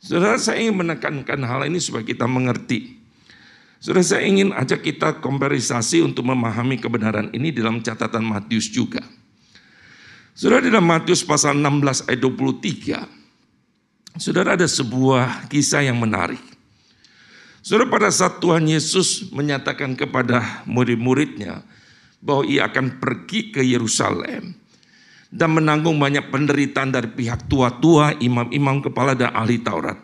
Saudara 0.00 0.40
saya 0.40 0.64
ingin 0.64 0.80
menekankan 0.80 1.44
hal 1.44 1.68
ini 1.68 1.76
supaya 1.76 2.00
kita 2.00 2.24
mengerti. 2.24 3.00
Sudah 3.80 4.04
saya 4.04 4.28
ingin 4.28 4.52
ajak 4.52 4.84
kita 4.84 5.24
komperisasi 5.24 6.04
untuk 6.04 6.28
memahami 6.28 6.76
kebenaran 6.80 7.32
ini 7.32 7.52
dalam 7.52 7.80
catatan 7.80 8.24
Matius 8.24 8.68
juga. 8.68 9.00
Di 10.36 10.48
dalam 10.48 10.84
Matius 10.84 11.24
pasal 11.24 11.56
16 11.56 12.08
ayat 12.08 12.20
23. 12.20 14.20
Saudara 14.20 14.56
ada 14.56 14.68
sebuah 14.68 15.48
kisah 15.48 15.84
yang 15.84 15.96
menarik. 15.96 16.40
Saudara 17.60 17.88
pada 17.88 18.08
saat 18.12 18.40
Tuhan 18.40 18.68
Yesus 18.68 19.32
menyatakan 19.32 19.96
kepada 19.96 20.64
murid-muridnya 20.64 21.64
bahwa 22.20 22.44
ia 22.48 22.68
akan 22.68 23.00
pergi 23.00 23.52
ke 23.52 23.64
Yerusalem 23.64 24.59
dan 25.30 25.54
menanggung 25.54 25.94
banyak 25.96 26.26
penderitaan 26.28 26.90
dari 26.90 27.06
pihak 27.06 27.46
tua-tua, 27.46 28.18
imam-imam 28.18 28.82
kepala 28.82 29.14
dan 29.14 29.30
ahli 29.30 29.62
Taurat. 29.62 29.96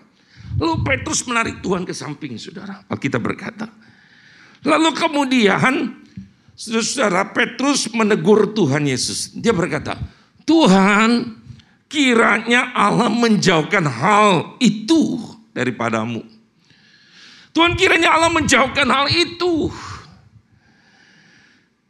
Lalu 0.57 0.87
Petrus 0.87 1.27
menarik 1.27 1.61
Tuhan 1.61 1.83
ke 1.83 1.93
samping, 1.93 2.39
saudara. 2.39 2.87
Alkitab 2.87 3.21
berkata. 3.21 3.69
Lalu 4.63 4.95
kemudian, 4.95 5.99
saudara 6.55 7.29
Petrus 7.35 7.91
menegur 7.93 8.55
Tuhan 8.55 8.87
Yesus. 8.87 9.35
Dia 9.35 9.53
berkata, 9.53 9.99
Tuhan 10.47 11.37
kiranya 11.91 12.73
Allah 12.73 13.11
menjauhkan 13.11 13.85
hal 13.85 14.57
itu 14.63 15.19
daripadamu. 15.53 16.23
Tuhan 17.51 17.73
kiranya 17.75 18.15
Allah 18.15 18.31
menjauhkan 18.31 18.87
hal 18.87 19.11
itu. 19.11 19.69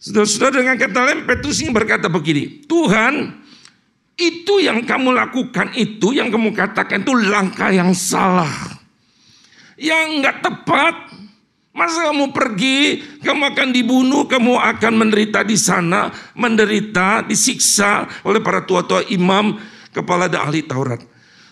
Saudara-saudara 0.06 0.62
dengan 0.62 0.78
kata 0.78 1.00
lain 1.02 1.20
Petrus 1.26 1.58
ini 1.66 1.74
berkata 1.74 2.06
begini, 2.06 2.62
Tuhan 2.70 3.42
itu 4.14 4.62
yang 4.62 4.86
kamu 4.86 5.10
lakukan 5.10 5.74
itu, 5.74 6.14
yang 6.14 6.30
kamu 6.30 6.54
katakan 6.54 7.02
itu 7.02 7.10
langkah 7.26 7.74
yang 7.74 7.90
salah. 7.90 8.78
Yang 9.74 10.22
nggak 10.22 10.36
tepat. 10.46 10.94
Masa 11.74 12.08
kamu 12.08 12.30
pergi, 12.32 13.02
kamu 13.20 13.52
akan 13.52 13.68
dibunuh, 13.74 14.24
kamu 14.30 14.56
akan 14.56 14.94
menderita 14.96 15.44
di 15.44 15.58
sana, 15.58 16.08
menderita, 16.38 17.26
disiksa 17.26 18.08
oleh 18.24 18.40
para 18.40 18.64
tua-tua 18.64 19.04
imam, 19.10 19.58
kepala 19.90 20.30
dan 20.30 20.48
ahli 20.48 20.64
Taurat. 20.64 21.02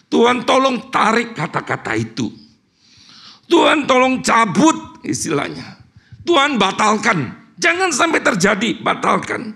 Tuhan 0.09 0.47
tolong 0.47 0.95
tarik 0.95 1.35
kata-kata 1.35 1.93
itu. 1.99 2.31
Tuhan 3.51 3.85
tolong 3.85 4.23
cabut 4.25 5.03
istilahnya. 5.05 5.77
Tuhan 6.25 6.57
batalkan. 6.57 7.44
Jangan 7.59 7.91
sampai 7.95 8.21
terjadi, 8.23 8.83
batalkan. 8.83 9.55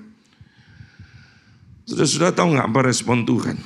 Sudah-sudah 1.89 2.31
tahu 2.37 2.55
nggak 2.55 2.69
apa 2.69 2.81
respon 2.85 3.25
Tuhan? 3.25 3.57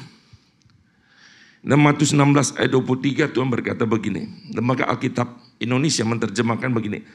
Dalam 1.63 1.83
Matius 1.83 2.11
16 2.11 2.59
ayat 2.59 2.71
23 2.75 3.35
Tuhan 3.35 3.49
berkata 3.51 3.87
begini. 3.87 4.27
Lembaga 4.51 4.91
Alkitab 4.91 5.31
Indonesia 5.63 6.03
menerjemahkan 6.03 6.71
begini. 6.75 7.07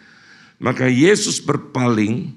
Maka 0.57 0.87
Yesus 0.87 1.43
berpaling 1.43 2.31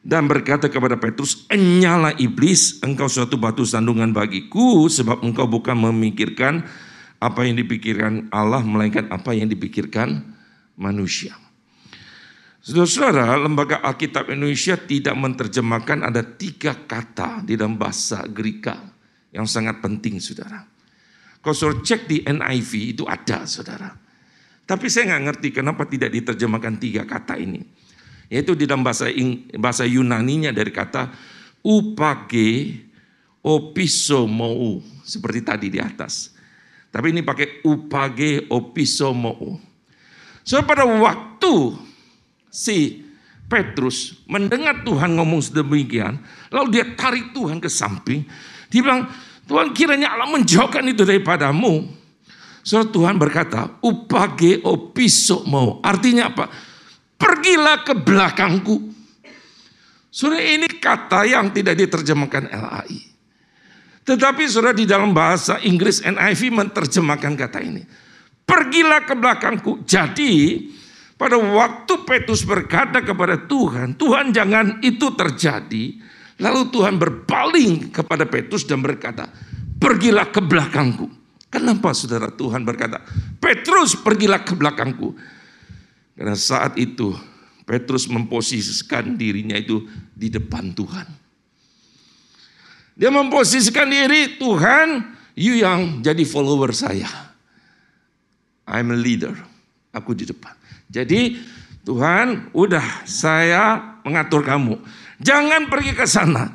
dan 0.00 0.24
berkata 0.28 0.68
kepada 0.68 0.96
Petrus, 0.96 1.44
Enyala 1.52 2.16
iblis, 2.16 2.80
engkau 2.80 3.08
suatu 3.08 3.36
batu 3.36 3.68
sandungan 3.68 4.12
bagiku, 4.16 4.88
sebab 4.88 5.20
engkau 5.20 5.44
bukan 5.44 5.76
memikirkan 5.76 6.64
apa 7.20 7.44
yang 7.44 7.60
dipikirkan 7.60 8.32
Allah, 8.32 8.64
melainkan 8.64 9.12
apa 9.12 9.36
yang 9.36 9.48
dipikirkan 9.48 10.24
manusia. 10.80 11.36
Saudara-saudara, 12.60 13.40
Lembaga 13.40 13.80
Alkitab 13.80 14.28
Indonesia 14.28 14.76
tidak 14.76 15.16
menerjemahkan 15.16 16.04
ada 16.04 16.20
tiga 16.20 16.76
kata 16.76 17.40
di 17.40 17.56
dalam 17.56 17.80
bahasa 17.80 18.20
Greka 18.28 18.76
yang 19.32 19.48
sangat 19.48 19.80
penting, 19.80 20.20
saudara. 20.20 20.68
Kalau 21.40 21.56
saudara 21.56 21.80
cek 21.80 22.04
di 22.04 22.20
NIV 22.20 22.72
itu 23.00 23.04
ada, 23.08 23.48
saudara. 23.48 23.88
Tapi 24.68 24.86
saya 24.92 25.08
nggak 25.08 25.24
ngerti 25.24 25.48
kenapa 25.56 25.88
tidak 25.88 26.12
diterjemahkan 26.12 26.76
tiga 26.76 27.08
kata 27.08 27.40
ini. 27.40 27.64
Yaitu 28.28 28.52
di 28.52 28.68
dalam 28.68 28.84
bahasa 28.84 29.08
bahasa 29.56 29.88
Yunaninya 29.88 30.52
dari 30.52 30.68
kata 30.68 31.10
upage 31.64 32.76
opisomou 33.40 34.84
seperti 35.00 35.40
tadi 35.40 35.66
di 35.72 35.80
atas. 35.80 36.36
Tapi 36.92 37.08
ini 37.08 37.24
pakai 37.24 37.64
upage 37.64 38.46
opisomou. 38.52 39.56
So 40.44 40.60
pada 40.62 40.84
waktu 40.84 41.88
si 42.50 43.06
Petrus 43.50 44.22
mendengar 44.30 44.86
Tuhan 44.86 45.14
ngomong 45.18 45.42
sedemikian, 45.42 46.18
lalu 46.54 46.78
dia 46.78 46.84
tarik 46.94 47.34
Tuhan 47.34 47.58
ke 47.58 47.66
samping. 47.66 48.22
Dia 48.70 48.80
bilang, 48.82 49.10
Tuhan 49.50 49.74
kiranya 49.74 50.14
Allah 50.14 50.30
menjauhkan 50.30 50.86
itu 50.86 51.02
daripadamu. 51.02 51.90
So 52.62 52.86
Tuhan 52.86 53.18
berkata, 53.18 53.82
upage 53.82 54.62
opiso 54.62 55.42
mau. 55.50 55.82
Artinya 55.82 56.30
apa? 56.30 56.46
Pergilah 57.18 57.82
ke 57.82 57.98
belakangku. 57.98 58.76
Sudah 60.10 60.38
ini 60.38 60.66
kata 60.66 61.26
yang 61.26 61.50
tidak 61.50 61.78
diterjemahkan 61.78 62.50
LAI. 62.50 63.10
Tetapi 64.06 64.42
sudah 64.46 64.74
di 64.74 64.86
dalam 64.86 65.10
bahasa 65.10 65.58
Inggris 65.62 66.02
NIV 66.02 66.50
menerjemahkan 66.50 67.34
kata 67.34 67.58
ini. 67.62 67.82
Pergilah 68.42 69.06
ke 69.06 69.14
belakangku. 69.14 69.86
Jadi 69.86 70.66
pada 71.20 71.36
waktu 71.36 72.00
Petrus 72.08 72.48
berkata 72.48 73.04
kepada 73.04 73.36
Tuhan, 73.44 73.92
Tuhan 73.92 74.32
jangan 74.32 74.80
itu 74.80 75.12
terjadi. 75.12 76.00
Lalu 76.40 76.72
Tuhan 76.72 76.96
berpaling 76.96 77.92
kepada 77.92 78.24
Petrus 78.24 78.64
dan 78.64 78.80
berkata, 78.80 79.28
pergilah 79.76 80.32
ke 80.32 80.40
belakangku. 80.40 81.12
Kenapa 81.52 81.92
saudara 81.92 82.32
Tuhan 82.32 82.64
berkata, 82.64 83.04
Petrus 83.36 84.00
pergilah 84.00 84.40
ke 84.40 84.56
belakangku. 84.56 85.12
Karena 86.16 86.32
saat 86.32 86.80
itu 86.80 87.12
Petrus 87.68 88.08
memposisikan 88.08 89.20
dirinya 89.20 89.60
itu 89.60 89.84
di 90.16 90.32
depan 90.32 90.72
Tuhan. 90.72 91.04
Dia 92.96 93.12
memposisikan 93.12 93.92
diri, 93.92 94.40
Tuhan, 94.40 95.04
you 95.36 95.60
yang 95.60 96.00
jadi 96.00 96.24
follower 96.24 96.72
saya. 96.72 97.08
I'm 98.64 98.88
a 98.88 98.96
leader. 98.96 99.36
Aku 99.92 100.16
di 100.16 100.24
depan. 100.24 100.59
Jadi 100.90 101.38
Tuhan, 101.86 102.52
udah 102.52 103.06
saya 103.06 103.96
mengatur 104.02 104.42
kamu. 104.44 104.76
Jangan 105.22 105.70
pergi 105.70 105.92
ke 105.96 106.04
sana. 106.04 106.52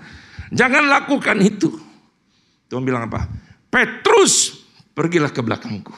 Jangan 0.53 0.85
lakukan 0.91 1.39
itu. 1.41 1.71
Tuhan 2.69 2.83
bilang 2.85 3.09
apa? 3.09 3.25
Petrus, 3.71 4.61
pergilah 4.93 5.31
ke 5.31 5.41
belakangku. 5.41 5.95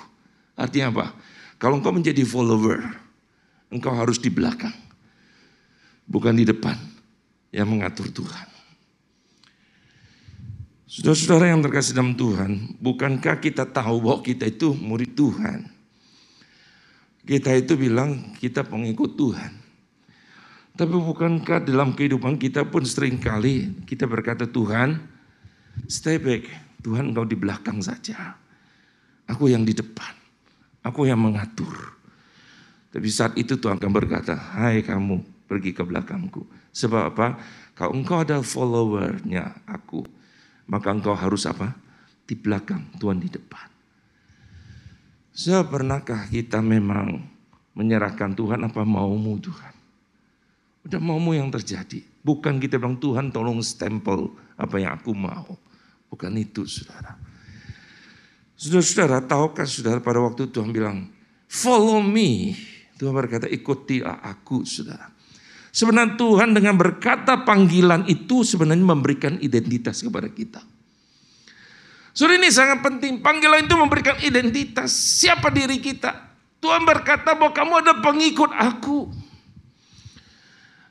Artinya 0.56 0.94
apa? 0.94 1.06
Kalau 1.58 1.82
engkau 1.82 1.92
menjadi 1.94 2.22
follower, 2.24 2.82
engkau 3.74 3.94
harus 3.94 4.22
di 4.22 4.30
belakang. 4.30 4.74
Bukan 6.08 6.38
di 6.40 6.48
depan 6.48 6.78
yang 7.52 7.68
mengatur 7.68 8.08
Tuhan. 8.14 8.48
Saudara-saudara 10.88 11.52
yang 11.52 11.60
terkasih 11.60 11.94
dalam 11.94 12.16
Tuhan, 12.16 12.80
bukankah 12.80 13.44
kita 13.44 13.68
tahu 13.68 14.00
bahwa 14.00 14.20
kita 14.24 14.48
itu 14.48 14.72
murid 14.72 15.20
Tuhan? 15.20 15.77
Kita 17.28 17.52
itu 17.52 17.76
bilang 17.76 18.32
kita 18.40 18.64
pengikut 18.64 19.20
Tuhan. 19.20 19.52
Tapi 20.78 20.94
bukankah 20.96 21.68
dalam 21.68 21.92
kehidupan 21.92 22.40
kita 22.40 22.64
pun 22.64 22.88
sering 22.88 23.20
kali 23.20 23.84
kita 23.84 24.08
berkata 24.08 24.48
Tuhan, 24.48 24.96
stay 25.92 26.16
back, 26.22 26.48
Tuhan 26.80 27.12
engkau 27.12 27.28
di 27.28 27.36
belakang 27.36 27.84
saja. 27.84 28.40
Aku 29.28 29.52
yang 29.52 29.68
di 29.68 29.76
depan, 29.76 30.16
aku 30.88 31.10
yang 31.10 31.20
mengatur. 31.20 32.00
Tapi 32.96 33.10
saat 33.12 33.36
itu 33.36 33.60
Tuhan 33.60 33.76
akan 33.76 33.92
berkata, 33.92 34.38
hai 34.56 34.80
kamu 34.80 35.20
pergi 35.52 35.76
ke 35.76 35.84
belakangku. 35.84 36.48
Sebab 36.72 37.12
apa? 37.12 37.28
Kalau 37.76 37.92
engkau 37.92 38.24
ada 38.24 38.40
followernya 38.40 39.68
aku, 39.68 40.08
maka 40.72 40.96
engkau 40.96 41.12
harus 41.12 41.44
apa? 41.44 41.76
Di 42.24 42.40
belakang, 42.40 42.88
Tuhan 42.96 43.20
di 43.20 43.28
depan. 43.28 43.77
Sepernahkah 45.38 46.26
kita 46.34 46.66
memang 46.66 47.22
menyerahkan 47.78 48.34
Tuhan 48.34 48.58
apa 48.66 48.82
maumu 48.82 49.38
Tuhan? 49.38 49.70
Udah 50.82 50.98
maumu 50.98 51.38
yang 51.38 51.54
terjadi. 51.54 52.02
Bukan 52.26 52.58
kita 52.58 52.82
bilang 52.82 52.98
Tuhan 52.98 53.30
tolong 53.30 53.62
stempel 53.62 54.34
apa 54.58 54.82
yang 54.82 54.98
aku 54.98 55.14
mau. 55.14 55.54
Bukan 56.10 56.34
itu 56.42 56.66
saudara. 56.66 57.14
Saudara-saudara, 58.58 59.22
tahukah 59.30 59.70
saudara 59.70 60.02
pada 60.02 60.18
waktu 60.26 60.50
Tuhan 60.50 60.74
bilang, 60.74 61.06
follow 61.46 62.02
me. 62.02 62.58
Tuhan 62.98 63.14
berkata, 63.14 63.46
ikutilah 63.46 64.26
aku 64.26 64.66
saudara. 64.66 65.14
Sebenarnya 65.70 66.18
Tuhan 66.18 66.58
dengan 66.58 66.74
berkata 66.74 67.46
panggilan 67.46 68.10
itu 68.10 68.42
sebenarnya 68.42 68.82
memberikan 68.82 69.38
identitas 69.38 70.02
kepada 70.02 70.34
kita. 70.34 70.66
Saudara 72.18 72.42
ini 72.42 72.50
sangat 72.50 72.82
penting. 72.82 73.22
Panggilan 73.22 73.70
itu 73.70 73.78
memberikan 73.78 74.18
identitas. 74.26 74.90
Siapa 74.90 75.54
diri 75.54 75.78
kita? 75.78 76.18
Tuhan 76.58 76.82
berkata 76.82 77.38
bahwa 77.38 77.54
kamu 77.54 77.74
ada 77.86 77.94
pengikut 78.02 78.50
aku. 78.58 79.14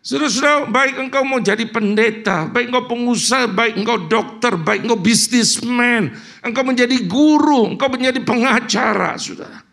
Saudara-saudara, 0.07 0.71
baik 0.71 1.03
engkau 1.03 1.27
mau 1.27 1.43
jadi 1.43 1.67
pendeta, 1.67 2.47
baik 2.47 2.71
engkau 2.71 2.87
pengusaha, 2.95 3.51
baik 3.51 3.75
engkau 3.75 3.99
dokter, 4.07 4.55
baik 4.55 4.87
engkau 4.87 5.03
bisnismen, 5.03 6.15
engkau 6.47 6.63
menjadi 6.63 6.95
guru, 7.11 7.75
engkau 7.75 7.91
menjadi 7.91 8.23
pengacara, 8.23 9.19
saudara. 9.19 9.67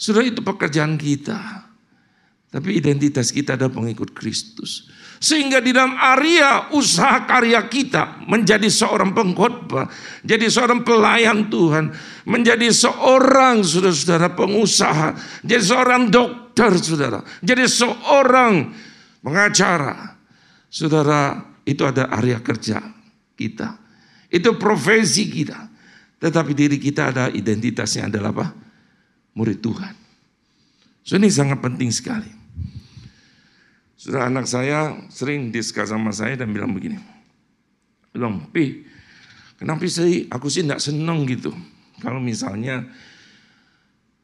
Saudara 0.00 0.24
itu 0.24 0.40
pekerjaan 0.40 0.96
kita. 0.96 1.68
Tapi 2.48 2.80
identitas 2.80 3.28
kita 3.28 3.60
adalah 3.60 3.76
pengikut 3.76 4.16
Kristus. 4.16 4.88
Sehingga 5.16 5.64
di 5.64 5.72
dalam 5.72 5.96
area 5.96 6.68
usaha 6.76 7.24
karya 7.24 7.64
kita 7.66 8.20
menjadi 8.28 8.68
seorang 8.68 9.16
pengkhotbah, 9.16 9.88
jadi 10.20 10.44
seorang 10.46 10.84
pelayan 10.84 11.48
Tuhan, 11.48 11.88
menjadi 12.28 12.68
seorang 12.68 13.64
saudara-saudara 13.64 14.36
pengusaha, 14.36 15.16
jadi 15.40 15.62
seorang 15.64 16.12
dokter 16.12 16.70
saudara, 16.76 17.24
jadi 17.40 17.64
seorang 17.64 18.76
pengacara. 19.24 20.14
Saudara, 20.68 21.40
itu 21.64 21.82
ada 21.82 22.12
area 22.12 22.38
kerja 22.38 22.78
kita. 23.34 23.80
Itu 24.30 24.54
profesi 24.60 25.26
kita. 25.26 25.66
Tetapi 26.20 26.52
diri 26.52 26.76
kita 26.76 27.12
ada 27.12 27.24
identitasnya 27.32 28.08
adalah 28.12 28.30
apa? 28.32 28.46
Murid 29.36 29.58
Tuhan. 29.60 29.94
So 31.06 31.16
ini 31.16 31.30
sangat 31.30 31.60
penting 31.62 31.88
sekali. 31.92 32.45
Sudah 34.06 34.30
anak 34.30 34.46
saya 34.46 34.94
sering 35.10 35.50
diskus 35.50 35.90
sama 35.90 36.14
saya 36.14 36.38
dan 36.38 36.54
bilang 36.54 36.70
begini. 36.70 36.94
Bilang, 38.14 38.38
Pi, 38.54 38.86
kenapa 39.58 39.82
sih 39.90 40.30
aku 40.30 40.46
sih 40.46 40.62
tidak 40.62 40.78
senang 40.78 41.26
gitu. 41.26 41.50
Kalau 41.98 42.22
misalnya 42.22 42.86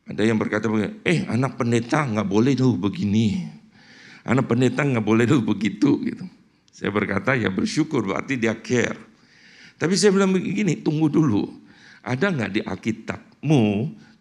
ada 0.06 0.22
yang 0.22 0.38
berkata 0.38 0.70
begini, 0.70 1.02
eh 1.02 1.26
anak 1.26 1.58
pendeta 1.58 2.06
nggak 2.06 2.30
boleh 2.30 2.54
tuh 2.54 2.78
begini. 2.78 3.42
Anak 4.22 4.54
pendeta 4.54 4.86
nggak 4.86 5.02
boleh 5.02 5.26
tuh 5.26 5.42
begitu 5.42 5.98
gitu. 6.06 6.30
Saya 6.70 6.94
berkata 6.94 7.34
ya 7.34 7.50
bersyukur 7.50 8.06
berarti 8.06 8.38
dia 8.38 8.54
care. 8.62 9.02
Tapi 9.82 9.98
saya 9.98 10.14
bilang 10.14 10.30
begini, 10.30 10.78
tunggu 10.78 11.10
dulu. 11.10 11.42
Ada 12.06 12.30
nggak 12.30 12.50
di 12.54 12.60
Alkitabmu, 12.62 13.64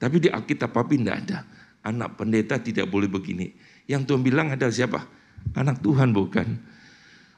tapi 0.01 0.25
di 0.25 0.29
Alkitab 0.33 0.73
papi 0.73 0.97
tidak 0.97 1.17
ada. 1.21 1.45
Anak 1.85 2.17
pendeta 2.17 2.57
tidak 2.57 2.89
boleh 2.89 3.05
begini. 3.05 3.53
Yang 3.85 4.09
Tuhan 4.09 4.25
bilang 4.25 4.49
adalah 4.49 4.73
siapa? 4.73 5.20
Anak 5.51 5.83
Tuhan 5.83 6.15
bukan. 6.15 6.47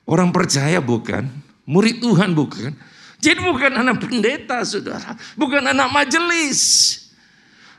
Orang 0.03 0.29
percaya 0.35 0.83
bukan. 0.83 1.25
Murid 1.63 2.03
Tuhan 2.03 2.35
bukan. 2.35 2.75
Jadi 3.23 3.39
bukan 3.39 3.71
anak 3.79 4.03
pendeta 4.03 4.61
saudara. 4.67 5.15
Bukan 5.39 5.63
anak 5.63 5.87
majelis. 5.89 6.59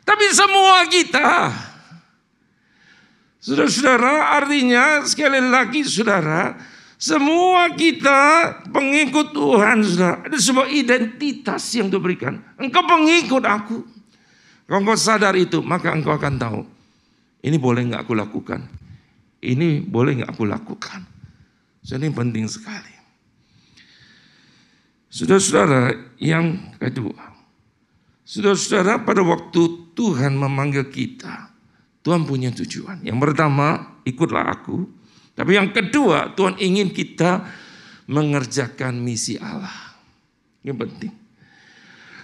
Tapi 0.02 0.24
semua 0.32 0.88
kita. 0.88 1.52
Saudara-saudara 3.44 4.40
artinya 4.40 5.04
sekali 5.04 5.36
lagi 5.44 5.84
saudara. 5.84 6.56
Semua 6.96 7.68
kita 7.76 8.48
pengikut 8.72 9.36
Tuhan 9.36 9.84
saudara. 9.84 10.24
Ada 10.24 10.38
sebuah 10.40 10.68
identitas 10.72 11.60
yang 11.76 11.92
diberikan. 11.92 12.40
Engkau 12.56 12.80
pengikut 12.88 13.44
aku. 13.44 13.84
Kalau 14.64 14.80
engkau 14.80 14.96
sadar 14.96 15.36
itu 15.36 15.60
maka 15.60 15.92
engkau 15.92 16.16
akan 16.16 16.34
tahu. 16.40 16.60
Ini 17.44 17.60
boleh 17.60 17.92
nggak 17.92 18.08
aku 18.08 18.16
lakukan 18.16 18.83
ini 19.44 19.84
boleh 19.84 20.24
nggak 20.24 20.32
aku 20.32 20.44
lakukan? 20.48 21.04
Ini 21.84 22.08
penting 22.16 22.48
sekali. 22.48 22.94
Saudara-saudara 25.12 25.92
yang 26.16 26.74
kedua. 26.80 27.36
Saudara-saudara 28.24 29.04
pada 29.04 29.20
waktu 29.20 29.92
Tuhan 29.92 30.34
memanggil 30.34 30.88
kita. 30.88 31.52
Tuhan 32.00 32.24
punya 32.24 32.50
tujuan. 32.56 33.04
Yang 33.04 33.18
pertama, 33.20 34.00
ikutlah 34.08 34.48
aku. 34.48 34.88
Tapi 35.36 35.60
yang 35.60 35.70
kedua, 35.70 36.32
Tuhan 36.32 36.56
ingin 36.56 36.88
kita 36.90 37.44
mengerjakan 38.08 38.96
misi 38.98 39.36
Allah. 39.36 39.94
Ini 40.64 40.72
penting. 40.72 41.12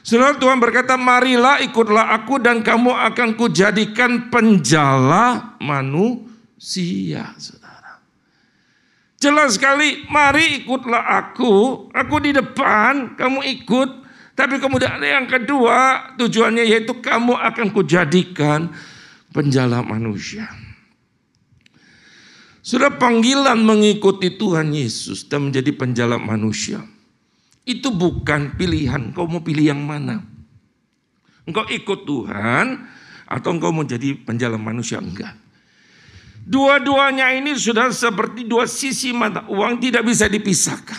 Saudara 0.00 0.33
Tuhan 0.40 0.56
berkata, 0.56 0.96
marilah 0.96 1.61
ikutlah 1.61 2.16
aku 2.16 2.40
dan 2.40 2.64
kamu 2.64 2.90
akan 2.90 3.37
kujadikan 3.37 4.33
penjala 4.33 5.56
manusia 5.61 6.29
sia, 6.60 7.32
saudara. 7.40 8.04
Jelas 9.16 9.56
sekali, 9.56 10.04
mari 10.08 10.64
ikutlah 10.64 11.00
aku, 11.00 11.88
aku 11.92 12.14
di 12.20 12.36
depan, 12.36 13.16
kamu 13.16 13.40
ikut. 13.60 13.90
Tapi 14.36 14.56
kemudian 14.56 14.96
yang 15.00 15.28
kedua, 15.28 16.12
tujuannya 16.16 16.64
yaitu 16.64 16.96
kamu 17.00 17.36
akan 17.36 17.68
kujadikan 17.72 18.72
penjala 19.32 19.84
manusia. 19.84 20.48
Sudah 22.60 22.92
panggilan 22.96 23.60
mengikuti 23.60 24.32
Tuhan 24.36 24.72
Yesus 24.72 25.28
dan 25.28 25.48
menjadi 25.48 25.72
penjala 25.76 26.16
manusia. 26.16 26.80
Itu 27.64 27.92
bukan 27.92 28.56
pilihan, 28.56 29.12
kau 29.12 29.28
mau 29.28 29.44
pilih 29.44 29.68
yang 29.68 29.84
mana? 29.84 30.24
Engkau 31.44 31.68
ikut 31.68 32.08
Tuhan 32.08 32.88
atau 33.28 33.48
engkau 33.52 33.72
mau 33.72 33.84
jadi 33.84 34.16
penjala 34.16 34.56
manusia? 34.56 34.96
Enggak. 35.00 35.49
Dua-duanya 36.50 37.30
ini 37.30 37.54
sudah 37.54 37.94
seperti 37.94 38.42
dua 38.42 38.66
sisi 38.66 39.14
mata 39.14 39.46
uang 39.46 39.78
tidak 39.78 40.02
bisa 40.02 40.26
dipisahkan. 40.26 40.98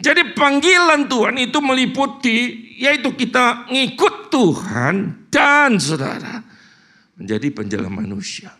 Jadi 0.00 0.32
panggilan 0.32 1.04
Tuhan 1.04 1.36
itu 1.36 1.60
meliputi 1.60 2.36
yaitu 2.80 3.12
kita 3.12 3.68
ngikut 3.68 4.32
Tuhan 4.32 5.28
dan 5.28 5.76
saudara 5.76 6.40
menjadi 7.20 7.52
penjala 7.52 7.92
manusia. 7.92 8.56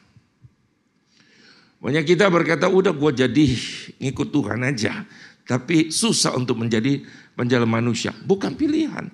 Banyak 1.80 2.04
kita 2.04 2.28
berkata 2.28 2.68
udah 2.68 2.92
gue 2.92 3.12
jadi 3.24 3.46
ngikut 4.04 4.28
Tuhan 4.28 4.60
aja. 4.60 5.08
Tapi 5.48 5.88
susah 5.88 6.36
untuk 6.36 6.60
menjadi 6.60 7.00
penjala 7.32 7.64
manusia. 7.64 8.12
Bukan 8.12 8.60
pilihan. 8.60 9.08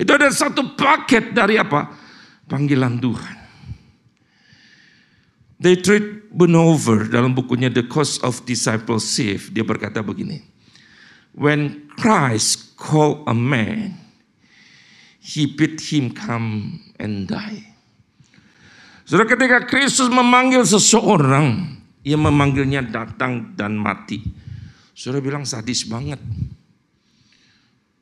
Itu 0.00 0.16
ada 0.16 0.32
satu 0.32 0.72
paket 0.72 1.36
dari 1.36 1.60
apa? 1.60 1.92
Panggilan 2.48 2.96
Tuhan. 2.96 3.43
Dietrich 5.64 6.28
Bonhoeffer 6.28 7.08
dalam 7.08 7.32
bukunya 7.32 7.72
The 7.72 7.88
Cost 7.88 8.20
of 8.20 8.44
Discipleship, 8.44 9.48
dia 9.48 9.64
berkata 9.64 10.04
begini. 10.04 10.44
When 11.32 11.88
Christ 11.96 12.76
called 12.76 13.24
a 13.24 13.32
man, 13.32 13.96
he 15.24 15.48
bid 15.48 15.80
him 15.80 16.12
come 16.12 16.84
and 17.00 17.24
die. 17.24 17.64
Saudara 19.08 19.24
ketika 19.24 19.64
Kristus 19.64 20.12
memanggil 20.12 20.68
seseorang, 20.68 21.80
ia 22.04 22.20
memanggilnya 22.20 22.84
datang 22.84 23.56
dan 23.56 23.80
mati. 23.80 24.20
Saudara 24.92 25.24
bilang 25.24 25.48
sadis 25.48 25.88
banget. 25.88 26.20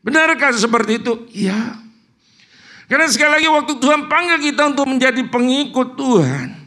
Benarkah 0.02 0.50
seperti 0.50 0.98
itu? 0.98 1.30
Iya. 1.30 1.78
Karena 2.90 3.06
sekali 3.06 3.38
lagi 3.38 3.48
waktu 3.54 3.72
Tuhan 3.78 4.10
panggil 4.10 4.50
kita 4.50 4.74
untuk 4.74 4.90
menjadi 4.90 5.22
pengikut 5.30 5.94
Tuhan. 5.94 6.61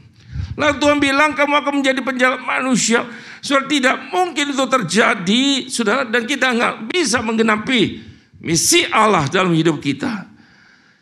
Lalu 0.55 0.73
Tuhan 0.79 0.97
bilang 1.03 1.35
kamu 1.35 1.53
akan 1.59 1.73
menjadi 1.83 1.99
penjalan 1.99 2.41
manusia. 2.41 3.03
Saudara 3.43 3.67
tidak 3.67 3.95
mungkin 4.09 4.55
itu 4.55 4.65
terjadi. 4.65 5.43
Saudara 5.67 6.07
dan 6.07 6.23
kita 6.23 6.55
nggak 6.55 6.75
bisa 6.95 7.19
menggenapi 7.19 7.99
misi 8.39 8.87
Allah 8.87 9.27
dalam 9.27 9.51
hidup 9.51 9.83
kita. 9.83 10.31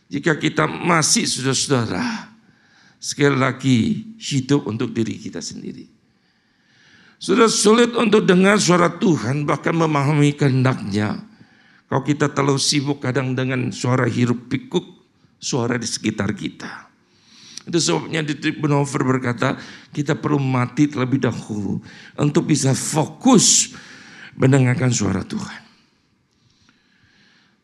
Jika 0.09 0.41
kita 0.41 0.65
masih 0.65 1.29
saudara-saudara. 1.29 2.33
Sekali 3.03 3.35
lagi 3.35 3.77
hidup 4.15 4.63
untuk 4.65 4.95
diri 4.95 5.19
kita 5.19 5.43
sendiri. 5.43 5.85
Sudah 7.19 7.51
sulit 7.51 7.91
untuk 7.99 8.23
dengar 8.23 8.59
suara 8.59 8.87
Tuhan 8.87 9.43
bahkan 9.43 9.75
memahami 9.75 10.35
kehendaknya. 10.35 11.19
Kalau 11.87 12.03
kita 12.03 12.31
terlalu 12.31 12.57
sibuk 12.57 13.03
kadang 13.03 13.35
dengan 13.35 13.69
suara 13.75 14.07
hirup 14.07 14.47
pikuk, 14.47 14.83
suara 15.37 15.75
di 15.77 15.85
sekitar 15.85 16.31
kita. 16.33 16.92
Itu 17.63 17.79
sebabnya 17.79 18.19
di 18.27 18.35
Bonhoeffer 18.51 19.07
berkata, 19.07 19.55
kita 19.95 20.19
perlu 20.19 20.35
mati 20.39 20.91
terlebih 20.91 21.23
dahulu 21.23 21.79
untuk 22.19 22.51
bisa 22.51 22.75
fokus 22.75 23.71
mendengarkan 24.35 24.91
suara 24.91 25.23
Tuhan. 25.23 25.63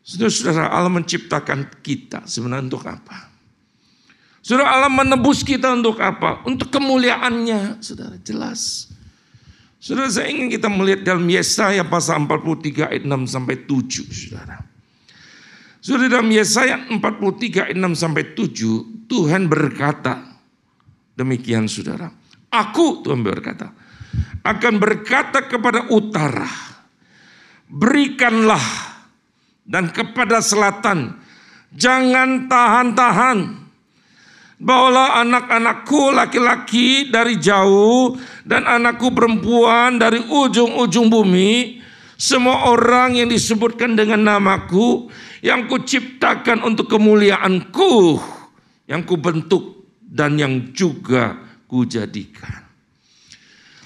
Saudara-saudara, 0.00 0.72
Allah 0.72 0.90
menciptakan 0.90 1.68
kita 1.84 2.24
sebenarnya 2.24 2.66
untuk 2.72 2.82
apa? 2.88 3.30
Saudara 4.40 4.72
Allah 4.72 4.88
menebus 4.88 5.44
kita 5.44 5.68
untuk 5.76 6.00
apa? 6.00 6.40
Untuk 6.48 6.72
kemuliaannya, 6.72 7.84
saudara 7.84 8.16
jelas. 8.24 8.88
Saudara 9.76 10.08
saya 10.08 10.32
ingin 10.32 10.48
kita 10.48 10.68
melihat 10.72 11.04
dalam 11.04 11.28
Yesaya 11.28 11.84
pasal 11.84 12.24
43 12.24 12.88
ayat 12.88 13.04
6 13.04 13.32
sampai 13.36 13.56
7 13.68 14.08
saudara. 14.08 14.64
Saudara 15.80 16.08
dalam 16.08 16.28
Yesaya 16.32 16.76
43 16.88 17.68
ayat 17.68 17.76
6 17.76 17.84
sampai 17.96 18.24
7 18.32 18.99
Tuhan 19.10 19.50
berkata 19.50 20.22
demikian 21.18 21.66
saudara. 21.66 22.06
Aku 22.50 23.02
Tuhan 23.02 23.26
berkata 23.26 23.74
akan 24.46 24.74
berkata 24.78 25.44
kepada 25.50 25.90
utara 25.90 26.48
berikanlah 27.66 28.62
dan 29.66 29.90
kepada 29.90 30.40
selatan 30.42 31.18
jangan 31.74 32.50
tahan-tahan 32.50 33.60
Bawalah 34.60 35.24
anak-anakku 35.24 36.12
laki-laki 36.12 37.08
dari 37.08 37.40
jauh 37.40 38.12
dan 38.44 38.68
anakku 38.68 39.08
perempuan 39.08 39.96
dari 39.96 40.20
ujung-ujung 40.20 41.08
bumi. 41.08 41.80
Semua 42.20 42.68
orang 42.68 43.16
yang 43.16 43.32
disebutkan 43.32 43.96
dengan 43.96 44.20
namaku 44.20 45.08
yang 45.40 45.64
kuciptakan 45.64 46.60
untuk 46.60 46.92
kemuliaanku 46.92 48.20
yang 48.90 49.06
kubentuk 49.06 49.86
dan 50.02 50.34
yang 50.34 50.74
juga 50.74 51.38
kujadikan. 51.70 52.66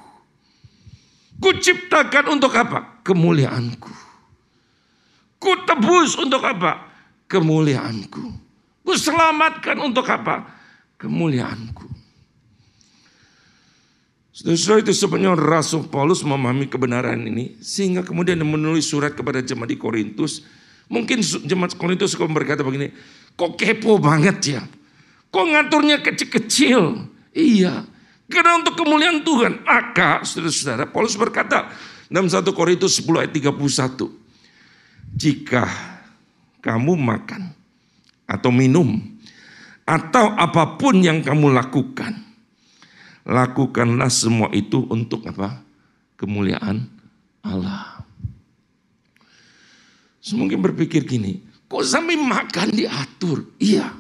Kuciptakan 1.40 2.36
untuk 2.36 2.52
apa? 2.56 3.00
Kemuliaanku. 3.04 3.92
Kutebus 5.40 6.20
untuk 6.20 6.44
apa? 6.44 6.92
Kemuliaanku. 7.32 8.24
Kuselamatkan 8.84 9.80
untuk 9.80 10.04
apa? 10.12 10.44
Kemuliaanku. 11.00 11.88
Saudara 14.40 14.80
itu 14.80 14.96
sebenarnya 14.96 15.36
Rasul 15.36 15.92
Paulus 15.92 16.24
memahami 16.24 16.72
kebenaran 16.72 17.20
ini 17.28 17.60
sehingga 17.60 18.08
kemudian 18.08 18.40
menulis 18.40 18.88
surat 18.88 19.12
kepada 19.12 19.44
jemaat 19.44 19.72
di 19.72 19.76
Korintus. 19.76 20.48
Mungkin 20.88 21.20
jemaat 21.44 21.76
Korintus 21.76 22.16
kau 22.16 22.28
berkata 22.28 22.64
begini, 22.64 22.92
kok 23.36 23.60
kepo 23.60 24.00
banget 24.00 24.38
ya? 24.60 24.62
Kok 25.30 25.46
ngaturnya 25.54 26.00
kecil-kecil? 26.00 27.04
Iya, 27.36 27.84
karena 28.30 28.62
untuk 28.62 28.78
kemuliaan 28.78 29.26
Tuhan. 29.26 29.66
Maka 29.66 30.24
saudara-saudara 30.24 30.86
Paulus 30.88 31.18
berkata 31.18 31.74
dalam 32.08 32.30
1 32.30 32.46
Korintus 32.56 33.02
10 33.02 33.26
ayat 33.26 33.34
31. 33.34 33.58
Jika 35.10 35.66
kamu 36.62 36.94
makan 36.96 37.52
atau 38.30 38.54
minum 38.54 39.02
atau 39.84 40.38
apa 40.38 40.78
pun 40.78 41.02
yang 41.02 41.26
kamu 41.26 41.50
lakukan 41.50 42.30
Lakukanlah 43.30 44.10
semua 44.10 44.50
itu 44.58 44.90
untuk 44.90 45.22
apa? 45.30 45.62
Kemuliaan 46.18 46.82
Allah. 47.46 48.02
Semungkin 50.18 50.58
berpikir 50.58 51.06
gini, 51.06 51.38
kok 51.70 51.86
sampai 51.86 52.18
makan 52.18 52.74
diatur? 52.74 53.46
Iya. 53.62 53.94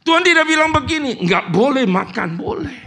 Tuhan 0.00 0.24
tidak 0.24 0.48
bilang 0.48 0.72
begini, 0.72 1.20
enggak 1.20 1.52
boleh 1.52 1.84
makan, 1.84 2.40
boleh. 2.40 2.78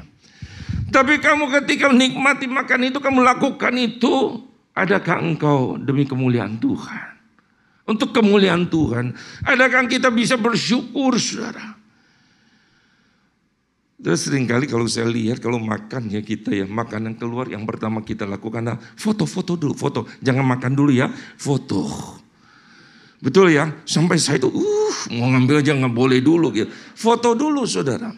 Tapi 0.91 1.23
kamu 1.23 1.47
ketika 1.63 1.87
menikmati 1.87 2.51
makan 2.51 2.91
itu, 2.91 2.99
kamu 2.99 3.23
lakukan 3.23 3.71
itu, 3.79 4.43
adakah 4.75 5.23
engkau 5.23 5.79
demi 5.79 6.03
kemuliaan 6.03 6.59
Tuhan? 6.59 7.15
Untuk 7.87 8.11
kemuliaan 8.11 8.67
Tuhan, 8.67 9.15
adakah 9.47 9.87
kita 9.87 10.11
bisa 10.11 10.35
bersyukur, 10.35 11.15
saudara? 11.15 11.79
Terus 14.01 14.25
sering 14.25 14.49
kali 14.49 14.65
kalau 14.65 14.89
saya 14.89 15.05
lihat 15.05 15.37
kalau 15.37 15.61
makan 15.61 16.09
ya 16.09 16.25
kita 16.25 16.49
ya 16.49 16.65
makanan 16.65 17.21
keluar 17.21 17.45
yang 17.45 17.69
pertama 17.69 18.01
kita 18.01 18.25
lakukan 18.25 18.65
nah, 18.65 18.77
foto-foto 18.97 19.53
dulu, 19.53 19.77
foto. 19.77 20.09
Jangan 20.25 20.41
makan 20.41 20.73
dulu 20.73 20.89
ya, 20.89 21.07
foto. 21.37 21.85
Betul 23.21 23.53
ya, 23.53 23.69
sampai 23.85 24.17
saya 24.17 24.41
itu 24.41 24.49
uh 24.49 24.97
mau 25.13 25.29
ngambil 25.29 25.61
aja 25.61 25.77
nggak 25.77 25.93
boleh 25.93 26.17
dulu 26.17 26.49
gitu. 26.49 26.73
Foto 26.97 27.37
dulu 27.37 27.69
saudara. 27.69 28.09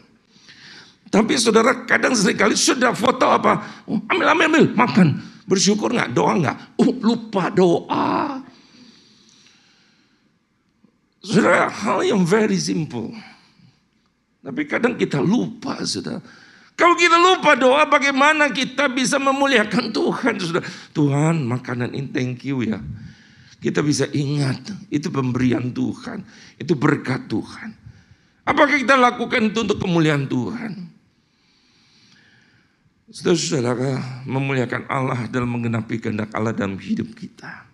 Tapi 1.14 1.38
saudara 1.38 1.86
kadang 1.86 2.18
sering 2.18 2.42
kali 2.42 2.58
sudah 2.58 2.90
foto 2.98 3.30
apa, 3.30 3.86
ambil 4.10 4.34
ambil 4.34 4.46
ambil 4.50 4.66
makan. 4.74 5.08
Bersyukur 5.46 5.94
nggak, 5.94 6.10
doa 6.10 6.34
nggak? 6.42 6.58
Oh 6.82 6.90
lupa 6.90 7.54
doa. 7.54 8.42
Saudara 11.22 11.70
hal 11.70 12.02
yang 12.02 12.26
very 12.26 12.58
simple. 12.58 13.14
Tapi 14.42 14.66
kadang 14.66 14.98
kita 14.98 15.22
lupa, 15.22 15.78
sudah. 15.86 16.18
Kalau 16.74 16.98
kita 16.98 17.16
lupa 17.22 17.54
doa, 17.54 17.86
bagaimana 17.86 18.50
kita 18.50 18.90
bisa 18.90 19.22
memuliakan 19.22 19.94
Tuhan, 19.94 20.34
sudah. 20.42 20.64
Tuhan, 20.98 21.46
makanan 21.46 21.94
ini 21.94 22.10
thank 22.10 22.42
you 22.42 22.66
ya. 22.66 22.82
Kita 23.62 23.86
bisa 23.86 24.10
ingat, 24.12 24.74
itu 24.90 25.14
pemberian 25.14 25.70
Tuhan, 25.70 26.26
itu 26.58 26.74
berkat 26.74 27.30
Tuhan. 27.30 27.72
Apakah 28.44 28.76
kita 28.76 29.00
lakukan 29.00 29.54
itu 29.54 29.64
untuk 29.64 29.80
kemuliaan 29.80 30.28
Tuhan? 30.28 30.63
Saudara-saudara, 33.14 34.26
memuliakan 34.26 34.90
Allah 34.90 35.30
dalam 35.30 35.54
menggenapi 35.54 36.02
kehendak 36.02 36.34
Allah 36.34 36.50
dalam 36.50 36.82
hidup 36.82 37.14
kita. 37.14 37.70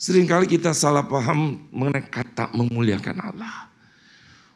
Seringkali 0.00 0.48
kita 0.48 0.72
salah 0.72 1.04
paham 1.04 1.68
mengenai 1.68 2.08
kata 2.08 2.48
memuliakan 2.56 3.16
Allah. 3.20 3.68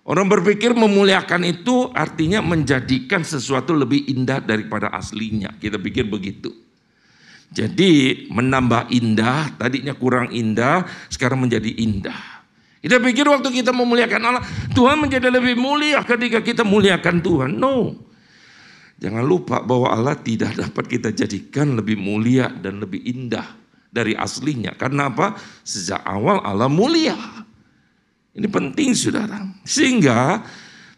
Orang 0.08 0.32
berpikir 0.32 0.72
memuliakan 0.72 1.44
itu 1.44 1.92
artinya 1.92 2.40
menjadikan 2.40 3.20
sesuatu 3.20 3.76
lebih 3.76 4.08
indah 4.08 4.40
daripada 4.40 4.88
aslinya. 4.88 5.52
Kita 5.60 5.76
pikir 5.76 6.08
begitu. 6.08 6.48
Jadi 7.52 8.24
menambah 8.32 8.88
indah, 8.88 9.52
tadinya 9.60 9.92
kurang 9.92 10.32
indah, 10.32 10.88
sekarang 11.12 11.44
menjadi 11.44 11.68
indah. 11.76 12.40
Kita 12.80 12.96
pikir 13.04 13.28
waktu 13.28 13.52
kita 13.52 13.76
memuliakan 13.76 14.20
Allah, 14.32 14.42
Tuhan 14.72 14.96
menjadi 14.96 15.28
lebih 15.28 15.60
mulia 15.60 16.00
ketika 16.00 16.40
kita 16.40 16.64
muliakan 16.64 17.20
Tuhan. 17.20 17.52
No. 17.52 18.08
Jangan 19.00 19.24
lupa 19.24 19.62
bahwa 19.62 19.90
Allah 19.90 20.16
tidak 20.18 20.58
dapat 20.58 20.84
kita 20.86 21.10
jadikan 21.14 21.74
lebih 21.78 21.98
mulia 21.98 22.50
dan 22.50 22.78
lebih 22.82 23.02
indah 23.02 23.44
dari 23.92 24.16
aslinya. 24.16 24.72
Karena 24.74 25.12
apa? 25.12 25.36
Sejak 25.62 26.00
awal 26.02 26.40
Allah 26.40 26.72
mulia. 26.72 27.16
Ini 28.32 28.48
penting 28.48 28.96
saudara. 28.96 29.44
Sehingga 29.68 30.40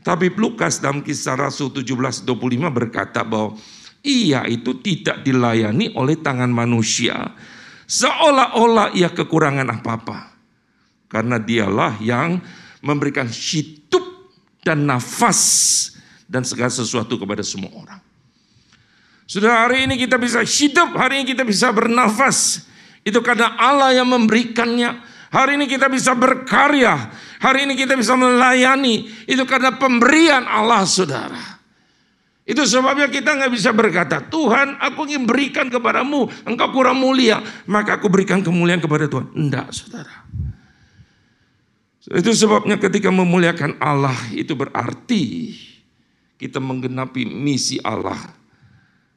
tapi 0.04 0.28
Lukas 0.36 0.78
dalam 0.84 1.00
kisah 1.00 1.34
Rasul 1.34 1.72
17.25 1.72 2.28
berkata 2.68 3.24
bahwa 3.24 3.56
ia 4.04 4.44
itu 4.44 4.76
tidak 4.84 5.24
dilayani 5.24 5.96
oleh 5.96 6.20
tangan 6.20 6.52
manusia. 6.52 7.32
Seolah-olah 7.88 8.92
ia 8.92 9.08
kekurangan 9.08 9.80
apa-apa. 9.80 10.36
Karena 11.08 11.40
dialah 11.40 11.96
yang 12.04 12.36
memberikan 12.84 13.24
hidup 13.24 14.04
dan 14.60 14.84
nafas 14.84 15.40
dan 16.28 16.42
segala 16.42 16.72
sesuatu 16.72 17.16
kepada 17.20 17.44
semua 17.44 17.70
orang. 17.74 18.00
Sudah 19.24 19.64
hari 19.64 19.88
ini 19.88 19.96
kita 19.96 20.20
bisa 20.20 20.44
hidup, 20.44 20.96
hari 20.96 21.24
ini 21.24 21.32
kita 21.32 21.44
bisa 21.48 21.72
bernafas. 21.72 22.68
Itu 23.04 23.24
karena 23.24 23.56
Allah 23.56 23.96
yang 23.96 24.08
memberikannya. 24.08 25.12
Hari 25.32 25.58
ini 25.58 25.66
kita 25.66 25.90
bisa 25.90 26.14
berkarya. 26.14 27.10
Hari 27.40 27.66
ini 27.68 27.74
kita 27.74 27.96
bisa 27.96 28.14
melayani. 28.14 29.08
Itu 29.26 29.48
karena 29.48 29.74
pemberian 29.74 30.44
Allah 30.44 30.84
saudara. 30.84 31.54
Itu 32.44 32.68
sebabnya 32.68 33.08
kita 33.08 33.40
nggak 33.40 33.52
bisa 33.56 33.72
berkata, 33.72 34.20
Tuhan 34.20 34.76
aku 34.76 35.08
ingin 35.08 35.24
berikan 35.24 35.72
kepadamu, 35.72 36.28
engkau 36.44 36.68
kurang 36.76 37.00
mulia, 37.00 37.40
maka 37.64 37.96
aku 37.96 38.12
berikan 38.12 38.44
kemuliaan 38.44 38.84
kepada 38.84 39.08
Tuhan. 39.08 39.32
Enggak 39.32 39.72
saudara. 39.72 40.28
Itu 42.04 42.36
sebabnya 42.36 42.76
ketika 42.76 43.08
memuliakan 43.08 43.80
Allah 43.80 44.12
itu 44.36 44.52
berarti 44.52 45.56
kita 46.44 46.60
menggenapi 46.60 47.24
misi 47.24 47.80
Allah 47.80 48.20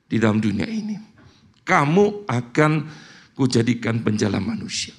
di 0.07 0.15
dalam 0.15 0.39
dunia 0.39 0.63
ini. 0.63 0.95
Kamu 1.67 2.23
akan 2.23 2.71
kujadikan 3.35 3.99
penjala 3.99 4.39
manusia. 4.39 4.95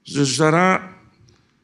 Saudara, 0.00 0.80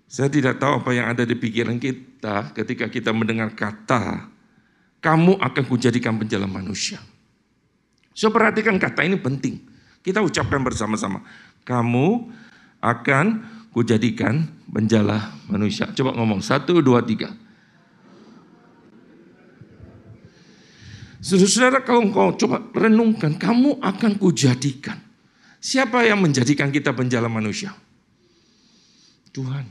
saya 0.05 0.29
tidak 0.29 0.61
tahu 0.61 0.85
apa 0.85 0.93
yang 0.93 1.09
ada 1.09 1.25
di 1.25 1.33
pikiran 1.33 1.81
kita 1.81 2.53
ketika 2.53 2.93
kita 2.93 3.17
mendengar 3.17 3.57
kata, 3.57 4.29
kamu 5.01 5.41
akan 5.41 5.65
kujadikan 5.65 6.21
penjala 6.21 6.45
manusia. 6.45 7.01
So 8.13 8.29
perhatikan 8.29 8.77
kata 8.77 9.09
ini 9.09 9.17
penting. 9.17 9.65
Kita 10.05 10.21
ucapkan 10.21 10.61
bersama-sama. 10.61 11.25
Kamu 11.65 12.29
akan 12.85 13.41
kujadikan 13.73 14.45
penjala 14.69 15.33
manusia. 15.49 15.89
Coba 15.97 16.13
ngomong, 16.13 16.45
satu, 16.45 16.85
dua, 16.85 17.01
tiga. 17.01 17.46
Saudara-saudara 21.27 21.83
kalau 21.83 22.07
engkau 22.07 22.39
coba 22.39 22.63
renungkan, 22.71 23.35
kamu 23.35 23.83
akan 23.83 24.15
kujadikan. 24.15 24.95
Siapa 25.59 26.07
yang 26.07 26.23
menjadikan 26.23 26.71
kita 26.71 26.95
penjala 26.95 27.27
manusia? 27.27 27.75
Tuhan. 29.35 29.67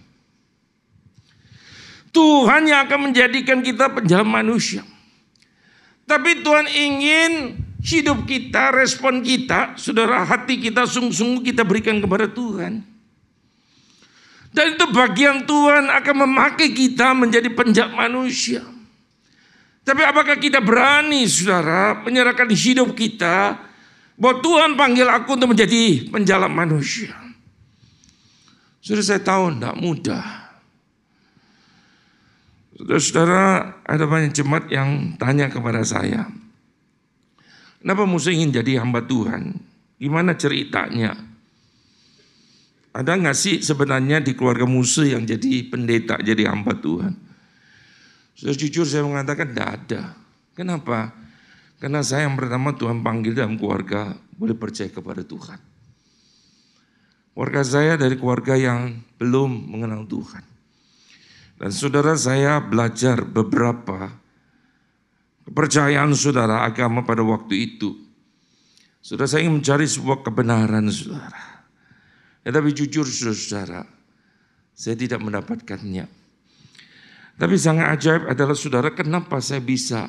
Tuhan 2.12 2.62
yang 2.68 2.84
akan 2.84 3.00
menjadikan 3.08 3.64
kita 3.64 3.88
penjala 3.88 4.28
manusia. 4.28 4.84
Tapi 6.04 6.44
Tuhan 6.44 6.68
ingin 6.68 7.32
hidup 7.80 8.28
kita, 8.28 8.76
respon 8.76 9.24
kita, 9.24 9.80
saudara 9.80 10.28
hati 10.28 10.60
kita 10.60 10.84
sungguh-sungguh 10.84 11.56
kita 11.56 11.64
berikan 11.64 12.04
kepada 12.04 12.28
Tuhan. 12.28 12.84
Dan 14.52 14.66
itu 14.76 14.86
bagian 14.92 15.48
Tuhan 15.48 15.88
akan 15.88 16.16
memakai 16.28 16.76
kita 16.76 17.16
menjadi 17.16 17.48
penjat 17.48 17.96
manusia. 17.96 18.75
Tapi 19.86 20.02
apakah 20.02 20.42
kita 20.42 20.66
berani 20.66 21.30
saudara 21.30 22.02
menyerahkan 22.02 22.50
hidup 22.50 22.98
kita 22.98 23.54
bahwa 24.18 24.42
Tuhan 24.42 24.72
panggil 24.74 25.06
aku 25.06 25.38
untuk 25.38 25.54
menjadi 25.54 26.10
penjalan 26.10 26.50
manusia. 26.50 27.14
Sudah 28.82 29.06
saya 29.06 29.22
tahu 29.22 29.54
tidak 29.54 29.78
mudah. 29.78 30.26
Saudara-saudara 32.76 33.44
ada 33.86 34.06
banyak 34.10 34.34
jemaat 34.34 34.66
yang 34.74 35.16
tanya 35.22 35.54
kepada 35.54 35.86
saya. 35.86 36.28
Kenapa 37.80 38.10
musuh 38.10 38.34
ingin 38.34 38.58
jadi 38.58 38.82
hamba 38.82 39.06
Tuhan? 39.06 39.54
Gimana 40.02 40.34
ceritanya? 40.34 41.14
Ada 42.90 43.22
nggak 43.22 43.38
sih 43.38 43.62
sebenarnya 43.62 44.18
di 44.18 44.34
keluarga 44.34 44.66
musuh 44.66 45.06
yang 45.06 45.30
jadi 45.30 45.70
pendeta, 45.70 46.18
jadi 46.18 46.50
hamba 46.50 46.74
Tuhan? 46.74 47.25
Sudah 48.36 48.52
jujur 48.52 48.84
saya 48.84 49.08
mengatakan 49.08 49.56
tidak 49.56 49.70
ada. 49.80 50.02
Kenapa? 50.52 51.16
Karena 51.80 52.04
saya 52.04 52.28
yang 52.28 52.36
pertama 52.36 52.76
Tuhan 52.76 53.00
panggil 53.00 53.32
dalam 53.32 53.56
keluarga 53.56 54.12
boleh 54.36 54.56
percaya 54.56 54.92
kepada 54.92 55.24
Tuhan. 55.24 55.60
Keluarga 57.36 57.62
saya 57.68 58.00
dari 58.00 58.16
keluarga 58.16 58.56
yang 58.56 58.96
belum 59.20 59.72
mengenal 59.72 60.08
Tuhan. 60.08 60.44
Dan 61.56 61.72
saudara 61.72 62.16
saya 62.20 62.60
belajar 62.60 63.24
beberapa 63.24 64.12
kepercayaan 65.48 66.12
saudara 66.16 66.68
agama 66.68 67.04
pada 67.08 67.24
waktu 67.24 67.76
itu. 67.76 67.96
Saudara 69.00 69.32
saya 69.32 69.48
ingin 69.48 69.64
mencari 69.64 69.88
sebuah 69.88 70.24
kebenaran 70.24 70.88
saudara. 70.92 71.68
Ya, 72.44 72.52
tapi 72.56 72.76
jujur 72.76 73.08
saudara, 73.08 73.88
saya 74.76 74.96
tidak 75.00 75.24
mendapatkannya. 75.24 76.25
Tapi 77.36 77.56
sangat 77.60 78.00
ajaib 78.00 78.32
adalah 78.32 78.56
saudara, 78.56 78.90
kenapa 78.96 79.44
saya 79.44 79.60
bisa 79.60 80.08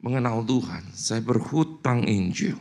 mengenal 0.00 0.40
Tuhan? 0.48 0.88
Saya 0.96 1.20
berhutang 1.20 2.08
Injil. 2.08 2.56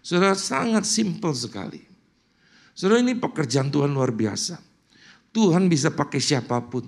Saudara 0.00 0.38
sangat 0.38 0.86
simpel 0.86 1.34
sekali. 1.34 1.82
Saudara 2.72 3.02
ini 3.02 3.18
pekerjaan 3.18 3.68
Tuhan 3.74 3.90
luar 3.90 4.14
biasa. 4.14 4.62
Tuhan 5.34 5.66
bisa 5.66 5.90
pakai 5.90 6.22
siapa 6.22 6.62
pun. 6.62 6.86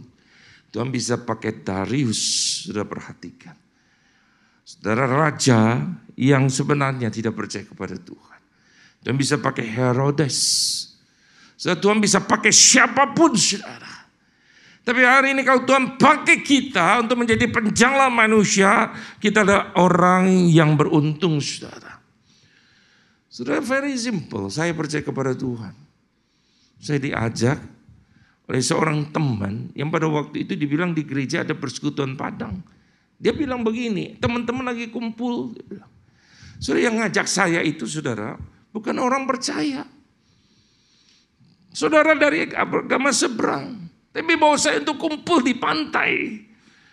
Tuhan 0.73 0.89
bisa 0.89 1.21
pakai 1.21 1.61
Darius, 1.61 2.23
sudah 2.65 2.89
perhatikan. 2.89 3.53
Saudara 4.65 5.05
raja 5.05 5.85
yang 6.17 6.49
sebenarnya 6.49 7.13
tidak 7.13 7.37
percaya 7.37 7.67
kepada 7.67 7.99
Tuhan. 7.99 8.41
Tuhan 9.05 9.17
bisa 9.19 9.37
pakai 9.37 9.67
Herodes. 9.69 10.39
Saudara 11.61 11.77
Tuhan 11.77 11.99
bisa 12.01 12.25
pakai 12.25 12.55
siapa 12.55 13.13
pun 13.13 13.37
saudara. 13.37 13.92
Tapi 14.83 15.01
hari 15.07 15.31
ini 15.31 15.47
kalau 15.47 15.63
Tuhan 15.63 15.95
pakai 15.95 16.43
kita 16.43 17.07
untuk 17.07 17.23
menjadi 17.23 17.47
penjala 17.47 18.11
manusia, 18.11 18.91
kita 19.23 19.47
adalah 19.47 19.71
orang 19.79 20.51
yang 20.51 20.75
beruntung 20.75 21.39
saudara. 21.39 22.03
Sudah 23.31 23.63
very 23.63 23.95
simple, 23.95 24.51
saya 24.51 24.75
percaya 24.75 25.07
kepada 25.07 25.33
Tuhan. 25.39 25.73
Saya 26.83 26.99
diajak 26.99 27.63
oleh 28.51 28.59
seorang 28.59 29.15
teman 29.15 29.71
yang 29.79 29.89
pada 29.89 30.11
waktu 30.11 30.45
itu 30.45 30.59
dibilang 30.59 30.91
di 30.91 31.07
gereja 31.07 31.47
ada 31.47 31.55
persekutuan 31.55 32.19
Padang. 32.19 32.59
Dia 33.23 33.31
bilang 33.31 33.63
begini, 33.63 34.19
teman-teman 34.19 34.67
lagi 34.67 34.91
kumpul. 34.91 35.55
Dia 35.55 35.87
Saudara 36.63 36.87
yang 36.87 36.97
ngajak 37.03 37.27
saya 37.27 37.59
itu 37.59 37.91
saudara, 37.91 38.39
bukan 38.71 38.95
orang 39.03 39.27
percaya. 39.27 39.83
Saudara 41.75 42.15
dari 42.15 42.51
agama 42.55 43.11
seberang. 43.11 43.82
Tapi 44.13 44.37
bawa 44.37 44.61
saya 44.61 44.85
untuk 44.85 45.01
kumpul 45.01 45.41
di 45.41 45.57
pantai. 45.57 46.45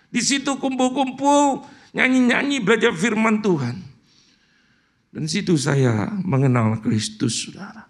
Di 0.10 0.22
situ 0.24 0.56
kumpul-kumpul, 0.56 1.68
nyanyi-nyanyi, 1.92 2.64
belajar 2.64 2.96
firman 2.96 3.44
Tuhan. 3.44 3.76
Dan 5.12 5.28
situ 5.28 5.60
saya 5.60 6.08
mengenal 6.24 6.80
Kristus, 6.80 7.46
saudara. 7.46 7.86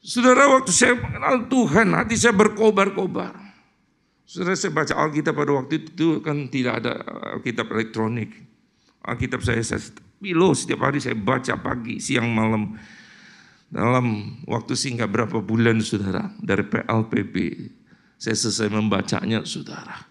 Saudara, 0.00 0.48
waktu 0.56 0.72
saya 0.72 0.96
mengenal 0.96 1.52
Tuhan, 1.52 1.92
hati 1.92 2.16
saya 2.16 2.32
berkobar-kobar. 2.32 3.36
Saudara, 4.24 4.56
saya 4.56 4.72
baca 4.72 4.94
Alkitab 4.96 5.36
pada 5.36 5.52
waktu 5.52 5.84
itu 5.84 6.24
kan 6.24 6.48
tidak 6.48 6.80
ada 6.80 6.96
Alkitab 7.36 7.68
elektronik. 7.76 8.32
Alkitab 9.04 9.44
saya, 9.44 9.60
saya 9.60 9.84
pilo 10.16 10.56
setiap 10.56 10.88
hari 10.88 10.96
saya 11.02 11.12
baca 11.12 11.60
pagi, 11.60 12.00
siang, 12.00 12.32
malam. 12.32 12.72
Dalam 13.68 14.40
waktu 14.48 14.72
singkat 14.72 15.12
berapa 15.12 15.44
bulan 15.44 15.84
saudara 15.84 16.32
dari 16.40 16.64
PLPB 16.64 17.34
saya 18.16 18.34
selesai 18.34 18.72
membacanya 18.72 19.44
saudara. 19.44 20.08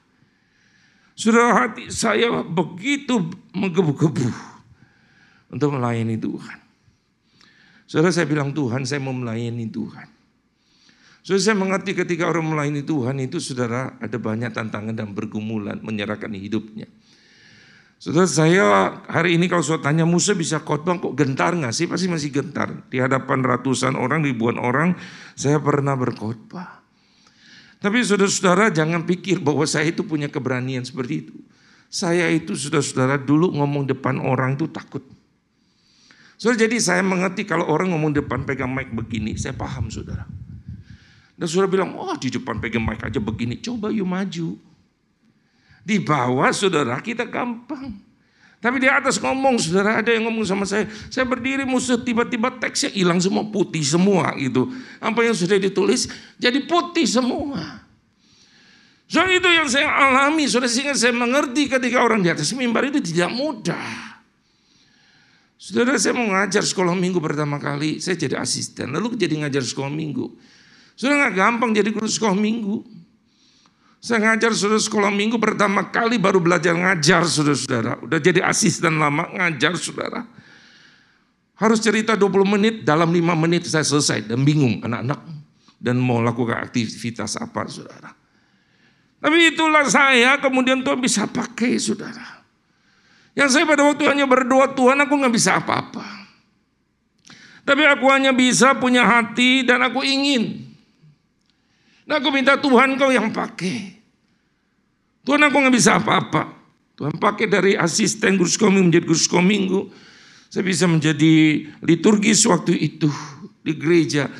Sudah 1.17 1.65
hati 1.65 1.89
saya 1.89 2.45
begitu 2.45 3.17
menggebu-gebu 3.57 4.29
untuk 5.49 5.73
melayani 5.73 6.21
Tuhan. 6.21 6.57
Saudara 7.89 8.13
saya 8.13 8.29
bilang 8.29 8.53
Tuhan 8.53 8.85
saya 8.85 9.01
mau 9.01 9.17
melayani 9.17 9.65
Tuhan. 9.73 10.07
Saudara 11.25 11.41
saya 11.41 11.57
mengerti 11.57 11.97
ketika 11.97 12.29
orang 12.29 12.53
melayani 12.53 12.85
Tuhan 12.85 13.17
itu 13.19 13.41
saudara 13.41 13.97
ada 13.97 14.15
banyak 14.21 14.53
tantangan 14.53 14.93
dan 14.93 15.17
bergumulan 15.17 15.81
menyerahkan 15.81 16.29
hidupnya. 16.37 16.85
Saudara 17.97 18.29
saya 18.29 18.63
hari 19.09 19.41
ini 19.41 19.49
kalau 19.49 19.65
saya 19.65 19.81
tanya 19.81 20.05
Musa 20.05 20.37
bisa 20.37 20.61
khotbah 20.61 21.01
kok 21.01 21.17
gentar 21.17 21.57
nggak 21.57 21.73
sih? 21.73 21.89
Pasti 21.89 22.05
masih 22.05 22.29
gentar. 22.29 22.69
Di 22.93 23.01
hadapan 23.01 23.41
ratusan 23.41 23.97
orang, 23.97 24.21
ribuan 24.21 24.61
orang, 24.61 24.93
saya 25.33 25.57
pernah 25.57 25.97
berkhotbah. 25.97 26.85
Tapi 27.81 28.01
saudara-saudara 28.05 28.69
jangan 28.69 29.05
pikir 29.05 29.41
bahwa 29.41 29.65
saya 29.65 29.89
itu 29.89 30.05
punya 30.05 30.29
keberanian 30.29 30.85
seperti 30.85 31.25
itu. 31.25 31.35
Saya 31.89 32.29
itu 32.29 32.53
saudara-saudara 32.53 33.17
dulu 33.17 33.49
ngomong 33.57 33.89
depan 33.89 34.21
orang 34.21 34.57
itu 34.57 34.69
takut. 34.69 35.01
So, 36.37 36.53
jadi 36.53 36.77
saya 36.77 37.01
mengerti 37.01 37.49
kalau 37.49 37.65
orang 37.65 37.89
ngomong 37.89 38.13
depan 38.13 38.45
pegang 38.45 38.69
mic 38.69 38.93
begini, 38.93 39.33
saya 39.41 39.57
paham 39.57 39.89
saudara. 39.89 40.29
Dan 41.33 41.45
saudara 41.49 41.65
bilang, 41.69 41.97
oh 41.97 42.13
di 42.13 42.29
depan 42.29 42.61
pegang 42.61 42.85
mic 42.85 43.01
aja 43.01 43.17
begini, 43.17 43.57
coba 43.57 43.89
yuk 43.89 44.05
maju. 44.05 44.53
Di 45.87 46.03
bawah 46.03 46.51
saudara 46.51 46.99
kita 46.99 47.23
gampang. 47.23 47.95
Tapi 48.59 48.83
di 48.83 48.89
atas 48.91 49.21
ngomong, 49.23 49.55
saudara 49.55 50.03
ada 50.03 50.11
yang 50.11 50.27
ngomong 50.27 50.43
sama 50.43 50.67
saya, 50.67 50.89
saya 51.07 51.23
berdiri 51.23 51.63
musuh 51.63 52.01
tiba-tiba 52.03 52.51
teksnya 52.59 52.91
hilang 52.91 53.23
semua 53.23 53.47
putih 53.47 53.85
semua 53.85 54.35
gitu. 54.35 54.67
Apa 54.99 55.23
yang 55.23 55.31
sudah 55.31 55.55
ditulis 55.55 56.11
jadi 56.35 56.59
putih 56.67 57.07
semua. 57.07 57.87
So 59.07 59.23
itu 59.23 59.47
yang 59.47 59.71
saya 59.71 59.87
alami, 59.87 60.51
sudah 60.51 60.67
sehingga 60.67 60.91
saya 60.91 61.15
mengerti 61.15 61.71
ketika 61.71 62.03
orang 62.03 62.19
di 62.19 62.27
atas 62.27 62.51
mimbar 62.51 62.91
itu 62.91 62.99
tidak 62.99 63.31
mudah. 63.31 64.17
Saudara 65.55 65.95
saya 65.95 66.17
mau 66.17 66.27
ngajar 66.27 66.67
sekolah 66.67 66.91
minggu 66.97 67.23
pertama 67.23 67.55
kali, 67.63 68.03
saya 68.03 68.19
jadi 68.19 68.35
asisten, 68.43 68.91
lalu 68.91 69.15
jadi 69.15 69.47
ngajar 69.47 69.63
sekolah 69.63 69.87
minggu. 69.87 70.27
Sudah 70.99 71.15
nggak 71.15 71.33
gampang 71.39 71.71
jadi 71.71 71.87
guru 71.93 72.09
sekolah 72.09 72.35
minggu. 72.35 72.96
Saya 73.97 74.21
ngajar 74.21 74.53
saudara 74.53 74.77
sekolah 74.77 75.09
minggu 75.09 75.41
pertama 75.41 75.89
kali 75.89 76.21
baru 76.21 76.37
belajar 76.37 76.77
ngajar 76.77 77.25
saudara-saudara. 77.25 77.97
Udah 78.05 78.19
jadi 78.21 78.45
asisten 78.45 79.01
lama 79.01 79.25
ngajar 79.33 79.73
saudara. 79.75 80.21
Harus 81.57 81.81
cerita 81.81 82.13
20 82.13 82.45
menit, 82.45 82.75
dalam 82.85 83.09
5 83.09 83.33
menit 83.33 83.65
saya 83.65 83.81
selesai. 83.81 84.29
Dan 84.29 84.45
bingung 84.45 84.85
anak-anak. 84.85 85.25
Dan 85.81 85.97
mau 85.97 86.21
lakukan 86.21 86.61
aktivitas 86.61 87.41
apa 87.41 87.65
saudara. 87.65 88.13
Tapi 89.17 89.49
itulah 89.49 89.81
saya 89.89 90.37
kemudian 90.37 90.85
Tuhan 90.85 91.01
bisa 91.01 91.25
pakai 91.25 91.81
saudara. 91.81 92.45
Yang 93.33 93.49
saya 93.57 93.65
pada 93.65 93.85
waktu 93.85 94.05
hanya 94.05 94.29
berdoa 94.29 94.73
Tuhan 94.77 94.97
aku 95.01 95.13
nggak 95.17 95.33
bisa 95.33 95.57
apa-apa. 95.57 96.05
Tapi 97.65 97.83
aku 97.83 98.05
hanya 98.13 98.31
bisa 98.31 98.77
punya 98.77 99.03
hati 99.05 99.65
dan 99.65 99.81
aku 99.81 100.05
ingin. 100.05 100.66
Dan 102.07 102.23
aku 102.23 102.31
minta 102.31 102.55
Tuhan 102.55 102.95
kau 102.95 103.11
yang 103.11 103.35
pakai. 103.35 103.99
Tuhan 105.27 105.43
aku 105.43 105.55
nggak 105.59 105.75
bisa 105.75 105.99
apa-apa. 105.99 106.55
Tuhan 106.95 107.19
pakai 107.19 107.51
dari 107.51 107.75
asisten 107.75 108.39
guru 108.39 108.47
sekolah 108.47 108.79
menjadi 108.79 109.03
guru 109.03 109.19
sekolah 109.19 109.43
minggu. 109.43 109.81
Saya 110.47 110.63
bisa 110.63 110.87
menjadi 110.87 111.67
liturgis 111.83 112.47
waktu 112.47 112.79
itu 112.79 113.11
di 113.59 113.75
gereja 113.75 114.31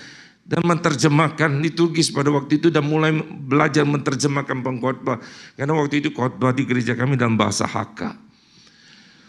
dan 0.47 0.63
menerjemahkan 0.63 1.59
liturgis 1.59 2.07
pada 2.07 2.32
waktu 2.32 2.63
itu 2.63 2.72
dan 2.72 2.88
mulai 2.88 3.11
belajar 3.20 3.84
menerjemahkan 3.84 4.63
pengkhotbah 4.63 5.20
karena 5.59 5.76
waktu 5.76 5.99
itu 5.99 6.15
khotbah 6.15 6.55
di 6.55 6.63
gereja 6.63 6.95
kami 6.95 7.20
dalam 7.20 7.36
bahasa 7.36 7.68
Hakka. 7.68 8.15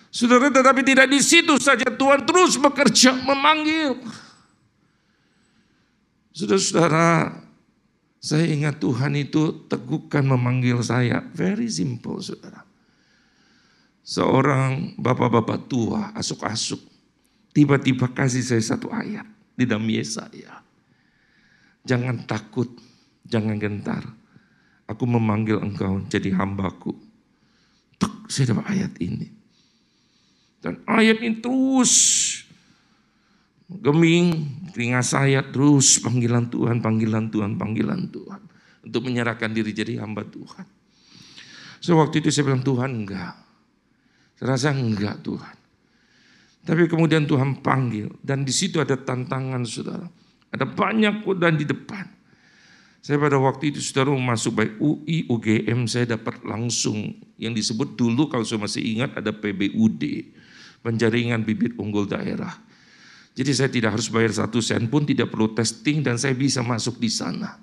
Saudara, 0.08 0.48
tetapi 0.48 0.86
tidak 0.86 1.10
di 1.10 1.20
situ 1.20 1.58
saja 1.60 1.90
Tuhan 1.90 2.24
terus 2.24 2.56
bekerja 2.56 3.12
memanggil. 3.12 3.98
Saudara-saudara, 6.32 7.34
saya 8.18 8.50
ingat 8.50 8.82
Tuhan 8.82 9.14
itu 9.14 9.66
teguhkan 9.70 10.26
memanggil 10.26 10.82
saya. 10.82 11.22
Very 11.30 11.70
simple, 11.70 12.18
saudara. 12.18 12.66
Seorang 14.02 14.98
bapak-bapak 14.98 15.70
tua, 15.70 16.10
asuk-asuk, 16.18 16.82
tiba-tiba 17.54 18.10
kasih 18.10 18.42
saya 18.42 18.62
satu 18.64 18.90
ayat 18.90 19.26
di 19.54 19.64
dalam 19.68 19.86
Yesaya. 19.86 20.66
Jangan 21.86 22.26
takut, 22.26 22.68
jangan 23.22 23.54
gentar. 23.60 24.02
Aku 24.88 25.04
memanggil 25.04 25.60
engkau 25.62 26.02
jadi 26.08 26.34
hambaku. 26.34 26.96
Tuk, 28.00 28.26
saya 28.26 28.56
dapat 28.56 28.66
ayat 28.72 28.92
ini. 28.98 29.28
Dan 30.58 30.82
ayat 30.90 31.22
ini 31.22 31.38
terus 31.38 31.92
geming 33.68 34.48
telinga 34.72 35.04
saya 35.04 35.44
terus 35.44 36.00
panggilan 36.00 36.48
Tuhan, 36.48 36.80
panggilan 36.80 37.28
Tuhan, 37.28 37.60
panggilan 37.60 38.08
Tuhan. 38.08 38.40
Untuk 38.88 39.04
menyerahkan 39.04 39.52
diri 39.52 39.76
jadi 39.76 40.00
hamba 40.00 40.24
Tuhan. 40.24 40.64
So 41.78 42.00
waktu 42.00 42.24
itu 42.24 42.32
saya 42.32 42.48
bilang 42.48 42.64
Tuhan 42.64 43.04
enggak. 43.04 43.36
Saya 44.40 44.56
rasa 44.56 44.72
enggak 44.72 45.20
Tuhan. 45.20 45.56
Tapi 46.64 46.84
kemudian 46.88 47.24
Tuhan 47.28 47.60
panggil 47.64 48.12
dan 48.20 48.44
di 48.44 48.52
situ 48.52 48.80
ada 48.80 48.96
tantangan 48.96 49.62
saudara. 49.68 50.08
Ada 50.48 50.64
banyak 50.64 51.24
kodan 51.24 51.60
di 51.60 51.68
depan. 51.68 52.08
Saya 52.98 53.20
pada 53.20 53.38
waktu 53.40 53.72
itu 53.72 53.80
saudara 53.80 54.12
masuk 54.12 54.58
baik 54.58 54.72
UI, 54.80 55.28
UGM, 55.30 55.86
saya 55.86 56.18
dapat 56.18 56.44
langsung 56.44 57.14
yang 57.38 57.54
disebut 57.54 57.94
dulu 57.94 58.28
kalau 58.28 58.44
saya 58.44 58.60
masih 58.60 58.82
ingat 58.84 59.16
ada 59.16 59.30
PBUD 59.30 60.02
penjaringan 60.82 61.44
bibit 61.46 61.78
unggul 61.78 62.04
daerah. 62.04 62.52
Jadi 63.38 63.50
saya 63.54 63.70
tidak 63.70 63.94
harus 63.94 64.10
bayar 64.10 64.34
satu 64.34 64.58
sen 64.58 64.90
pun, 64.90 65.06
tidak 65.06 65.30
perlu 65.30 65.54
testing 65.54 66.02
dan 66.02 66.18
saya 66.18 66.34
bisa 66.34 66.58
masuk 66.58 66.98
di 66.98 67.06
sana. 67.06 67.54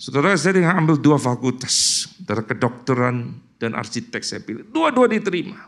Saudara 0.00 0.32
saya 0.32 0.56
dengan 0.56 0.80
ambil 0.80 0.96
dua 0.96 1.20
fakultas, 1.20 2.08
antara 2.24 2.40
kedokteran 2.40 3.36
dan 3.60 3.76
arsitek 3.76 4.24
saya 4.24 4.40
pilih. 4.40 4.64
Dua-dua 4.72 5.12
diterima. 5.12 5.60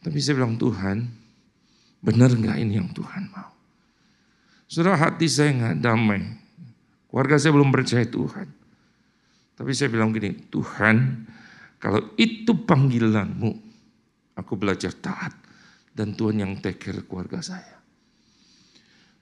Tapi 0.00 0.16
saya 0.24 0.40
bilang 0.40 0.56
Tuhan, 0.56 1.04
benar 2.00 2.32
nggak 2.32 2.56
ini 2.64 2.80
yang 2.80 2.88
Tuhan 2.96 3.28
mau? 3.28 3.52
Saudara 4.64 4.96
hati 4.96 5.28
saya 5.28 5.52
nggak 5.52 5.84
damai. 5.84 6.24
Keluarga 7.12 7.36
saya 7.36 7.52
belum 7.52 7.68
percaya 7.68 8.08
Tuhan. 8.08 8.48
Tapi 9.52 9.70
saya 9.76 9.92
bilang 9.92 10.16
gini, 10.16 10.32
Tuhan 10.48 11.28
kalau 11.76 12.16
itu 12.16 12.56
panggilanmu, 12.64 13.68
Aku 14.38 14.54
belajar 14.54 14.94
taat 14.94 15.34
dan 15.98 16.14
Tuhan 16.14 16.38
yang 16.38 16.54
take 16.62 16.78
care 16.78 17.02
keluarga 17.02 17.42
saya. 17.42 17.82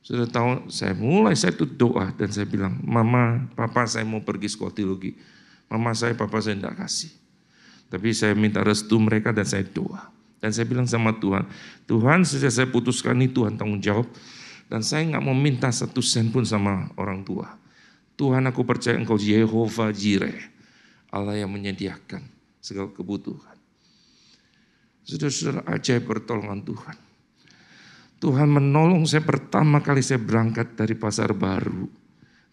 Sudah 0.05 0.29
tahu, 0.29 0.69
saya 0.69 0.93
mulai 0.93 1.33
saya 1.33 1.57
tuh 1.57 1.67
doa 1.67 2.13
dan 2.13 2.29
saya 2.29 2.45
bilang, 2.45 2.77
Mama, 2.85 3.49
Papa 3.57 3.89
saya 3.89 4.05
mau 4.05 4.21
pergi 4.21 4.53
sekolah 4.53 4.77
teologi. 4.77 5.17
Mama 5.73 5.97
saya, 5.97 6.13
Papa 6.13 6.39
saya 6.39 6.55
tidak 6.55 6.77
kasih. 6.79 7.11
Tapi 7.89 8.13
saya 8.13 8.37
minta 8.37 8.61
restu 8.61 9.01
mereka 9.01 9.33
dan 9.33 9.49
saya 9.49 9.65
doa. 9.67 10.13
Dan 10.39 10.53
saya 10.53 10.69
bilang 10.69 10.87
sama 10.87 11.17
Tuhan, 11.17 11.49
Tuhan 11.91 12.23
sejak 12.23 12.53
saya 12.53 12.69
putuskan 12.71 13.19
ini 13.19 13.33
Tuhan 13.33 13.57
tanggung 13.57 13.83
jawab. 13.83 14.07
Dan 14.71 14.85
saya 14.85 15.03
nggak 15.11 15.25
mau 15.25 15.35
minta 15.35 15.73
satu 15.73 15.99
sen 16.05 16.31
pun 16.31 16.47
sama 16.47 16.93
orang 17.01 17.27
tua. 17.27 17.59
Tuhan 18.15 18.47
aku 18.47 18.63
percaya 18.63 18.95
engkau 18.95 19.19
Yehova 19.19 19.91
Jireh. 19.91 20.39
Allah 21.11 21.41
yang 21.41 21.51
menyediakan 21.51 22.23
segala 22.63 22.95
kebutuhan. 22.95 23.56
Saudara-saudara 25.07 25.63
ajaib 25.71 26.03
pertolongan 26.03 26.67
Tuhan. 26.67 26.97
Tuhan 28.19 28.49
menolong 28.51 29.07
saya 29.07 29.23
pertama 29.23 29.79
kali 29.79 30.03
saya 30.03 30.19
berangkat 30.19 30.75
dari 30.75 30.99
pasar 30.99 31.31
baru. 31.31 31.87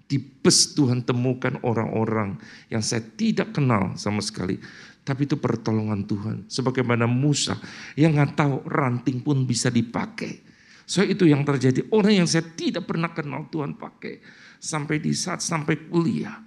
Di 0.05 0.21
bus 0.21 0.77
Tuhan 0.77 1.01
temukan 1.01 1.57
orang-orang 1.65 2.37
yang 2.69 2.85
saya 2.85 3.01
tidak 3.01 3.57
kenal 3.57 3.97
sama 3.97 4.21
sekali. 4.21 4.61
Tapi 5.01 5.25
itu 5.25 5.41
pertolongan 5.41 6.05
Tuhan. 6.05 6.37
Sebagaimana 6.45 7.09
Musa 7.09 7.57
yang 7.97 8.13
nggak 8.13 8.37
tahu 8.37 8.55
ranting 8.69 9.25
pun 9.25 9.49
bisa 9.49 9.73
dipakai. 9.73 10.45
So 10.85 11.01
itu 11.01 11.25
yang 11.25 11.41
terjadi. 11.41 11.89
Orang 11.89 12.21
yang 12.21 12.29
saya 12.29 12.45
tidak 12.53 12.85
pernah 12.85 13.09
kenal 13.17 13.49
Tuhan 13.49 13.81
pakai. 13.81 14.21
Sampai 14.61 15.01
di 15.01 15.09
saat 15.17 15.41
sampai 15.41 15.89
kuliah. 15.89 16.37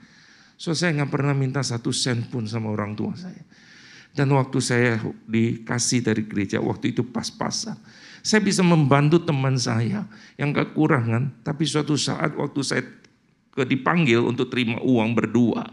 So 0.54 0.70
saya 0.70 1.02
nggak 1.02 1.10
pernah 1.10 1.34
minta 1.34 1.66
satu 1.66 1.90
sen 1.90 2.30
pun 2.30 2.46
sama 2.46 2.70
orang 2.70 2.94
tua 2.94 3.12
saya. 3.18 3.42
Dan 4.16 4.32
waktu 4.32 4.58
saya 4.64 4.96
dikasih 5.28 6.00
dari 6.00 6.24
gereja, 6.24 6.56
waktu 6.64 6.96
itu 6.96 7.04
pas-pasan. 7.04 7.76
Saya 8.24 8.40
bisa 8.40 8.64
membantu 8.64 9.20
teman 9.20 9.60
saya 9.60 10.08
yang 10.40 10.56
kekurangan, 10.56 11.44
tapi 11.44 11.68
suatu 11.68 11.94
saat 12.00 12.32
waktu 12.32 12.60
saya 12.64 12.82
dipanggil 13.54 14.24
untuk 14.24 14.48
terima 14.48 14.80
uang 14.80 15.12
berdua. 15.12 15.68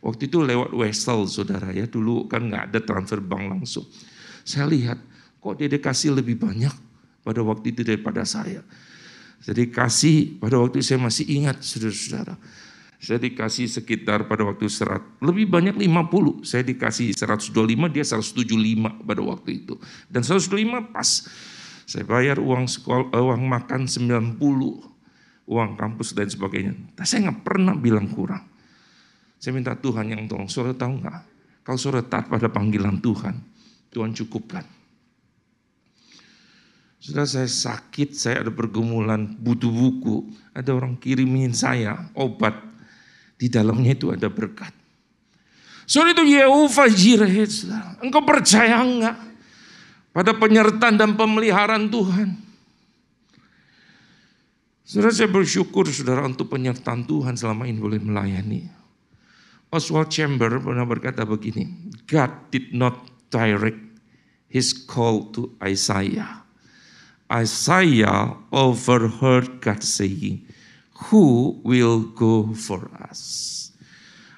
Waktu 0.00 0.26
itu 0.26 0.40
lewat 0.40 0.72
Wesel, 0.72 1.28
saudara 1.28 1.68
ya, 1.70 1.84
dulu 1.84 2.24
kan 2.26 2.48
nggak 2.48 2.72
ada 2.72 2.80
transfer 2.80 3.20
bank 3.20 3.60
langsung. 3.60 3.84
Saya 4.40 4.66
lihat, 4.72 4.98
kok 5.38 5.60
dia 5.60 5.68
dikasih 5.68 6.16
lebih 6.16 6.40
banyak 6.40 6.72
pada 7.22 7.44
waktu 7.44 7.76
itu 7.76 7.84
daripada 7.84 8.24
saya. 8.24 8.64
Jadi 9.44 9.68
kasih 9.68 10.40
pada 10.40 10.56
waktu 10.58 10.80
itu 10.80 10.96
saya 10.96 11.00
masih 11.04 11.28
ingat, 11.28 11.60
saudara-saudara. 11.60 12.34
Saya 12.96 13.20
dikasih 13.20 13.68
sekitar 13.68 14.24
pada 14.24 14.40
waktu 14.48 14.72
serat, 14.72 15.04
lebih 15.20 15.52
banyak 15.52 15.76
50. 15.76 16.40
Saya 16.48 16.64
dikasih 16.64 17.12
125, 17.12 17.92
dia 17.92 18.04
175 18.04 19.04
pada 19.04 19.20
waktu 19.20 19.64
itu. 19.64 19.76
Dan 20.08 20.24
125 20.24 20.80
pas. 20.96 21.28
Saya 21.86 22.02
bayar 22.02 22.40
uang 22.40 22.66
sekolah, 22.66 23.12
eh, 23.14 23.22
uang 23.22 23.42
makan 23.46 23.86
90, 23.86 24.80
uang 25.46 25.70
kampus 25.78 26.16
dan 26.16 26.26
sebagainya. 26.26 26.74
Tapi 26.96 27.06
saya 27.06 27.30
nggak 27.30 27.40
pernah 27.46 27.76
bilang 27.76 28.10
kurang. 28.10 28.42
Saya 29.36 29.52
minta 29.54 29.76
Tuhan 29.76 30.10
yang 30.10 30.26
tolong. 30.26 30.48
Saudara 30.50 30.74
tahu 30.74 30.98
nggak? 31.04 31.20
Kalau 31.62 31.78
saudara 31.78 32.02
taat 32.02 32.26
pada 32.32 32.48
panggilan 32.48 32.98
Tuhan, 32.98 33.36
Tuhan 33.92 34.16
cukupkan. 34.16 34.64
Sudah 36.96 37.22
saya 37.22 37.46
sakit, 37.46 38.18
saya 38.18 38.42
ada 38.42 38.50
pergumulan, 38.50 39.38
butuh 39.38 39.70
buku. 39.70 40.26
Ada 40.50 40.74
orang 40.74 40.98
kirimin 40.98 41.54
saya 41.54 42.10
obat 42.18 42.56
di 43.36 43.52
dalamnya 43.52 43.92
itu 43.92 44.12
ada 44.12 44.28
berkat. 44.32 44.72
Soal 45.86 46.16
itu 46.16 46.26
Yehova 46.26 46.90
Jireh, 46.90 47.46
engkau 48.02 48.24
percaya 48.26 48.82
enggak? 48.82 49.26
pada 50.16 50.32
penyertaan 50.32 50.96
dan 50.96 51.12
pemeliharaan 51.12 51.92
Tuhan. 51.92 52.40
Saudara 54.80 55.12
saya 55.12 55.28
bersyukur 55.28 55.84
saudara 55.92 56.24
untuk 56.24 56.48
penyertaan 56.48 57.04
Tuhan 57.04 57.36
selama 57.36 57.68
ini 57.68 57.76
boleh 57.76 58.00
melayani. 58.00 58.64
Oswald 59.68 60.08
Chamber 60.08 60.56
pernah 60.56 60.88
berkata 60.88 61.28
begini, 61.28 61.68
God 62.08 62.32
did 62.48 62.72
not 62.72 62.96
direct 63.28 63.76
his 64.48 64.72
call 64.72 65.28
to 65.36 65.52
Isaiah. 65.60 66.48
Isaiah 67.28 68.40
overheard 68.54 69.60
God 69.60 69.84
saying, 69.84 70.45
Who 70.96 71.60
will 71.60 72.12
go 72.16 72.56
for 72.56 72.88
us? 73.04 73.52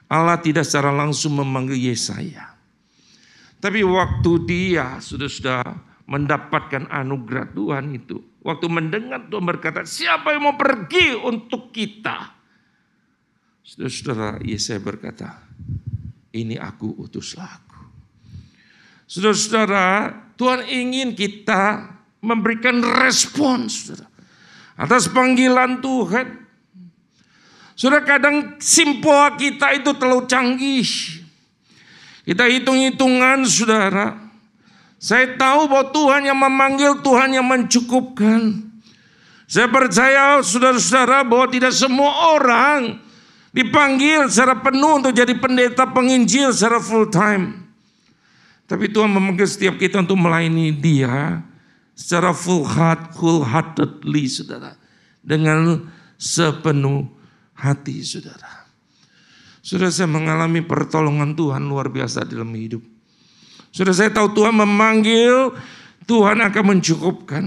Allah 0.09 0.41
tidak 0.41 0.65
secara 0.65 0.91
langsung 0.91 1.37
memanggil 1.39 1.93
Yesaya. 1.93 2.57
Tapi 3.59 3.85
waktu 3.85 4.33
dia 4.49 4.99
sudah-sudah 4.99 5.63
mendapatkan 6.09 6.89
anugerah 6.89 7.53
Tuhan 7.53 7.93
itu. 7.93 8.19
Waktu 8.41 8.67
mendengar 8.73 9.29
Tuhan 9.29 9.45
berkata, 9.45 9.85
siapa 9.85 10.33
yang 10.33 10.49
mau 10.49 10.57
pergi 10.57 11.13
untuk 11.13 11.69
kita? 11.69 12.33
Saudara-saudara, 13.61 14.41
Yesaya 14.41 14.81
berkata, 14.81 15.45
ini 16.33 16.57
aku 16.57 16.97
utuslah 16.97 17.61
aku. 17.61 17.81
Saudara-saudara, 19.05 19.87
Tuhan 20.41 20.65
ingin 20.65 21.13
kita 21.13 21.93
memberikan 22.25 22.81
respons 22.81 23.93
saudara, 23.93 24.09
atas 24.81 25.13
panggilan 25.13 25.85
Tuhan. 25.85 26.48
Saudara 27.79 28.03
kadang 28.03 28.59
simpoa 28.59 29.39
kita 29.39 29.71
itu 29.71 29.95
terlalu 29.95 30.27
canggih. 30.27 30.91
Kita 32.27 32.51
hitung-hitungan 32.51 33.47
saudara. 33.47 34.19
Saya 34.99 35.39
tahu 35.39 35.71
bahwa 35.71 35.87
Tuhan 35.95 36.27
yang 36.27 36.35
memanggil, 36.43 36.99
Tuhan 37.07 37.39
yang 37.39 37.47
mencukupkan. 37.47 38.67
Saya 39.47 39.71
percaya 39.71 40.43
saudara-saudara 40.43 41.23
bahwa 41.23 41.47
tidak 41.55 41.71
semua 41.71 42.35
orang 42.35 42.99
dipanggil 43.55 44.27
secara 44.27 44.59
penuh 44.59 44.99
untuk 44.99 45.15
jadi 45.15 45.39
pendeta 45.39 45.87
penginjil 45.87 46.51
secara 46.51 46.83
full 46.83 47.07
time. 47.15 47.63
Tapi 48.67 48.91
Tuhan 48.91 49.07
memanggil 49.07 49.47
setiap 49.47 49.79
kita 49.79 50.03
untuk 50.03 50.19
melayani 50.19 50.75
dia 50.75 51.47
secara 51.95 52.35
full 52.35 52.67
heart, 52.67 53.15
full 53.15 53.47
heartedly 53.47 54.27
saudara. 54.27 54.75
Dengan 55.23 55.87
sepenuh 56.19 57.18
hati 57.59 58.01
saudara. 58.07 58.71
Sudah 59.59 59.91
saya 59.91 60.09
mengalami 60.09 60.63
pertolongan 60.63 61.35
Tuhan 61.35 61.67
luar 61.67 61.91
biasa 61.91 62.25
dalam 62.25 62.49
hidup. 62.55 62.81
Sudah 63.75 63.93
saya 63.93 64.09
tahu 64.09 64.33
Tuhan 64.33 64.55
memanggil, 64.57 65.53
Tuhan 66.09 66.41
akan 66.41 66.65
mencukupkan. 66.79 67.45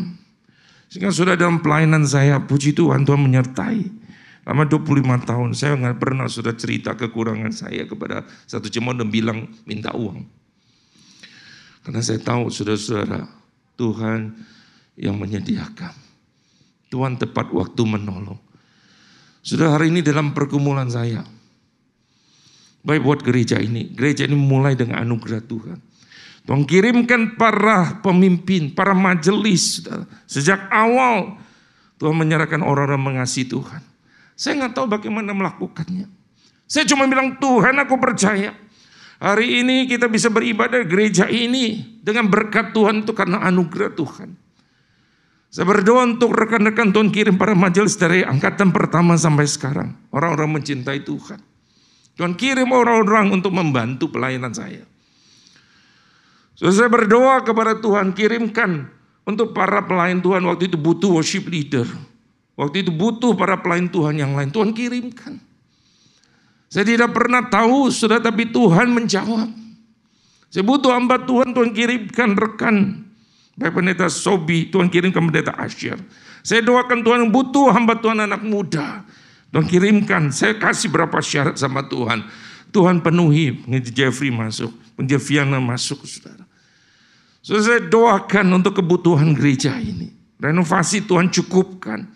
Sehingga 0.91 1.09
sudah 1.09 1.39
dalam 1.39 1.63
pelayanan 1.63 2.03
saya, 2.03 2.37
puji 2.43 2.75
Tuhan, 2.75 3.07
Tuhan 3.07 3.17
menyertai. 3.23 4.03
Lama 4.43 4.67
25 4.67 5.23
tahun, 5.23 5.49
saya 5.55 5.73
nggak 5.79 5.97
pernah 5.97 6.27
sudah 6.27 6.51
cerita 6.53 6.93
kekurangan 6.93 7.53
saya 7.55 7.87
kepada 7.87 8.27
satu 8.45 8.67
jemaat 8.67 8.99
dan 8.99 9.09
bilang 9.09 9.47
minta 9.63 9.95
uang. 9.95 10.27
Karena 11.81 12.01
saya 12.03 12.19
tahu 12.21 12.51
saudara-saudara, 12.51 13.25
Tuhan 13.79 14.35
yang 14.99 15.17
menyediakan. 15.17 15.95
Tuhan 16.91 17.17
tepat 17.17 17.49
waktu 17.55 17.81
menolong. 17.87 18.50
Sudah 19.41 19.73
hari 19.73 19.89
ini 19.89 20.05
dalam 20.05 20.37
pergumulan 20.37 20.89
saya, 20.89 21.25
Baik 22.81 23.01
buat 23.05 23.19
gereja 23.21 23.61
ini. 23.61 23.93
Gereja 23.93 24.25
ini 24.25 24.33
mulai 24.33 24.73
dengan 24.73 25.05
anugerah 25.05 25.41
Tuhan. 25.45 25.77
Tuhan 26.41 26.65
kirimkan 26.65 27.37
para 27.37 28.01
pemimpin, 28.01 28.73
para 28.73 28.97
majelis. 28.97 29.85
Sejak 30.25 30.65
awal 30.73 31.37
Tuhan 32.01 32.17
menyerahkan 32.17 32.65
orang-orang 32.65 33.21
mengasihi 33.21 33.45
Tuhan. 33.45 33.85
Saya 34.33 34.65
nggak 34.65 34.73
tahu 34.73 34.89
bagaimana 34.89 35.37
melakukannya. 35.37 36.09
Saya 36.65 36.89
cuma 36.89 37.05
bilang 37.05 37.37
Tuhan 37.37 37.77
aku 37.77 38.01
percaya. 38.01 38.57
Hari 39.21 39.61
ini 39.61 39.85
kita 39.85 40.09
bisa 40.09 40.33
beribadah 40.33 40.81
gereja 40.81 41.29
ini 41.29 42.01
dengan 42.01 42.25
berkat 42.25 42.73
Tuhan 42.73 43.05
itu 43.05 43.13
karena 43.13 43.45
anugerah 43.45 43.93
Tuhan. 43.93 44.33
Saya 45.51 45.67
berdoa 45.67 46.07
untuk 46.07 46.31
rekan-rekan 46.31 46.95
Tuhan 46.95 47.11
kirim 47.11 47.35
para 47.35 47.51
majelis 47.51 47.99
dari 47.99 48.23
angkatan 48.23 48.71
pertama 48.71 49.19
sampai 49.19 49.43
sekarang. 49.43 49.91
Orang-orang 50.07 50.63
mencintai 50.63 51.03
Tuhan. 51.03 51.43
Tuhan 52.15 52.39
kirim 52.39 52.71
orang-orang 52.71 53.35
untuk 53.35 53.51
membantu 53.51 54.07
pelayanan 54.07 54.55
saya. 54.55 54.87
So, 56.55 56.71
saya 56.71 56.87
berdoa 56.87 57.43
kepada 57.43 57.83
Tuhan, 57.83 58.15
kirimkan 58.15 58.87
untuk 59.27 59.51
para 59.51 59.83
pelayan 59.83 60.23
Tuhan 60.23 60.39
waktu 60.47 60.71
itu 60.71 60.79
butuh 60.79 61.19
worship 61.19 61.51
leader. 61.51 61.83
Waktu 62.55 62.87
itu 62.87 62.91
butuh 62.95 63.35
para 63.35 63.59
pelayan 63.59 63.91
Tuhan 63.91 64.23
yang 64.23 64.31
lain. 64.31 64.55
Tuhan 64.55 64.71
kirimkan. 64.71 65.35
Saya 66.71 66.87
tidak 66.87 67.11
pernah 67.11 67.43
tahu, 67.51 67.91
sudah 67.91 68.23
tapi 68.23 68.47
Tuhan 68.47 68.87
menjawab. 68.87 69.51
Saya 70.47 70.63
butuh 70.63 70.95
hamba 70.95 71.19
Tuhan, 71.27 71.51
Tuhan 71.51 71.75
kirimkan 71.75 72.39
rekan. 72.39 73.03
Baik 73.61 73.77
pendeta 73.77 74.09
Sobi, 74.09 74.73
Tuhan 74.73 74.89
kirimkan 74.89 75.21
pendeta 75.29 75.53
Asyir. 75.53 76.01
Saya 76.41 76.65
doakan 76.65 77.05
Tuhan 77.05 77.29
butuh 77.29 77.69
hamba 77.69 77.93
Tuhan 77.93 78.25
anak 78.25 78.41
muda. 78.41 79.05
Tuhan 79.53 79.69
kirimkan, 79.69 80.33
saya 80.33 80.57
kasih 80.57 80.89
berapa 80.89 81.13
syarat 81.21 81.61
sama 81.61 81.85
Tuhan. 81.85 82.25
Tuhan 82.73 83.05
penuhi, 83.05 83.61
Jeffrey 83.93 84.33
masuk, 84.33 84.73
Jeffiana 84.97 85.61
masuk, 85.61 86.01
saudara. 86.09 86.41
So, 87.45 87.61
saya 87.61 87.85
doakan 87.85 88.49
untuk 88.57 88.81
kebutuhan 88.81 89.37
gereja 89.37 89.77
ini. 89.77 90.09
Renovasi 90.41 91.05
Tuhan 91.05 91.29
cukupkan. 91.29 92.09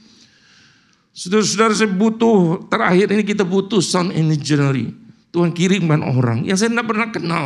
Saudara-saudara 1.14 1.74
saya 1.78 1.92
butuh, 1.94 2.66
terakhir 2.66 3.14
ini 3.14 3.22
kita 3.22 3.46
butuh 3.46 3.86
sound 3.86 4.18
engineering. 4.18 4.98
Tuhan 5.30 5.54
kirimkan 5.54 6.02
orang 6.02 6.42
yang 6.42 6.58
saya 6.58 6.74
tidak 6.74 6.90
pernah 6.90 7.08
kenal. 7.14 7.46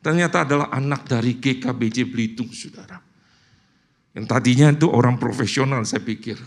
Ternyata 0.00 0.46
adalah 0.46 0.72
anak 0.72 1.04
dari 1.04 1.36
GKBJ 1.36 2.08
Belitung, 2.08 2.48
saudara. 2.54 3.02
Yang 4.16 4.26
tadinya 4.32 4.72
itu 4.72 4.88
orang 4.88 5.20
profesional 5.20 5.84
saya 5.84 6.00
pikir. 6.00 6.40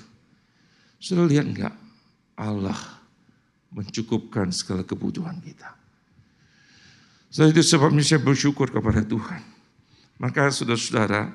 Sudah 0.98 1.30
lihat 1.30 1.46
enggak? 1.46 1.76
Allah 2.34 2.76
mencukupkan 3.70 4.50
segala 4.50 4.82
kebutuhan 4.82 5.38
kita. 5.38 5.78
So 7.30 7.46
itu 7.46 7.62
sebabnya 7.62 8.02
saya 8.02 8.26
bersyukur 8.26 8.74
kepada 8.74 9.06
Tuhan. 9.06 9.46
Maka 10.18 10.50
saudara-saudara, 10.50 11.30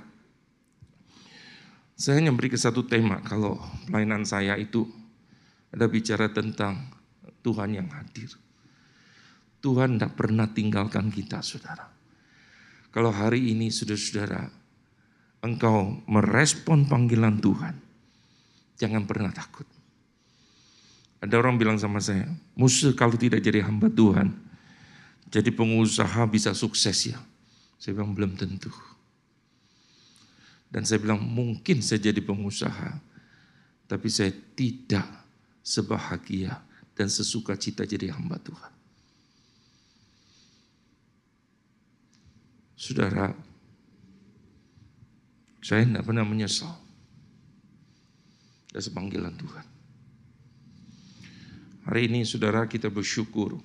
saya 1.94 2.18
hanya 2.18 2.34
berikan 2.34 2.58
satu 2.58 2.82
tema 2.82 3.22
kalau 3.22 3.62
pelayanan 3.86 4.26
saya 4.26 4.58
itu 4.58 4.90
ada 5.70 5.86
bicara 5.86 6.26
tentang 6.34 6.90
Tuhan 7.46 7.78
yang 7.78 7.86
hadir. 7.94 8.34
Tuhan 9.62 9.96
tidak 9.96 10.18
pernah 10.18 10.50
tinggalkan 10.50 11.14
kita, 11.14 11.40
saudara. 11.40 11.86
Kalau 12.90 13.14
hari 13.14 13.54
ini, 13.54 13.70
saudara-saudara, 13.70 14.63
engkau 15.44 16.00
merespon 16.08 16.88
panggilan 16.88 17.36
Tuhan, 17.36 17.76
jangan 18.80 19.04
pernah 19.04 19.28
takut. 19.28 19.68
Ada 21.20 21.36
orang 21.36 21.60
bilang 21.60 21.76
sama 21.76 22.00
saya, 22.00 22.24
musuh 22.56 22.96
kalau 22.96 23.16
tidak 23.20 23.44
jadi 23.44 23.60
hamba 23.60 23.92
Tuhan, 23.92 24.32
jadi 25.28 25.52
pengusaha 25.52 26.24
bisa 26.28 26.56
sukses 26.56 27.12
ya. 27.12 27.20
Saya 27.76 28.00
bilang 28.00 28.16
belum 28.16 28.32
tentu. 28.40 28.72
Dan 30.72 30.88
saya 30.88 31.00
bilang 31.04 31.20
mungkin 31.20 31.84
saya 31.84 32.00
jadi 32.00 32.20
pengusaha, 32.24 32.96
tapi 33.84 34.08
saya 34.08 34.32
tidak 34.56 35.04
sebahagia 35.60 36.60
dan 36.96 37.08
sesuka 37.12 37.56
cita 37.56 37.84
jadi 37.84 38.12
hamba 38.12 38.40
Tuhan. 38.40 38.72
Saudara, 42.74 43.32
saya 45.64 45.88
tidak 45.88 46.04
pernah 46.04 46.28
menyesal. 46.28 46.76
Dan 48.68 48.82
sepanggilan 48.84 49.32
Tuhan. 49.32 49.66
Hari 51.88 52.00
ini 52.10 52.26
saudara 52.28 52.68
kita 52.68 52.92
bersyukur 52.92 53.56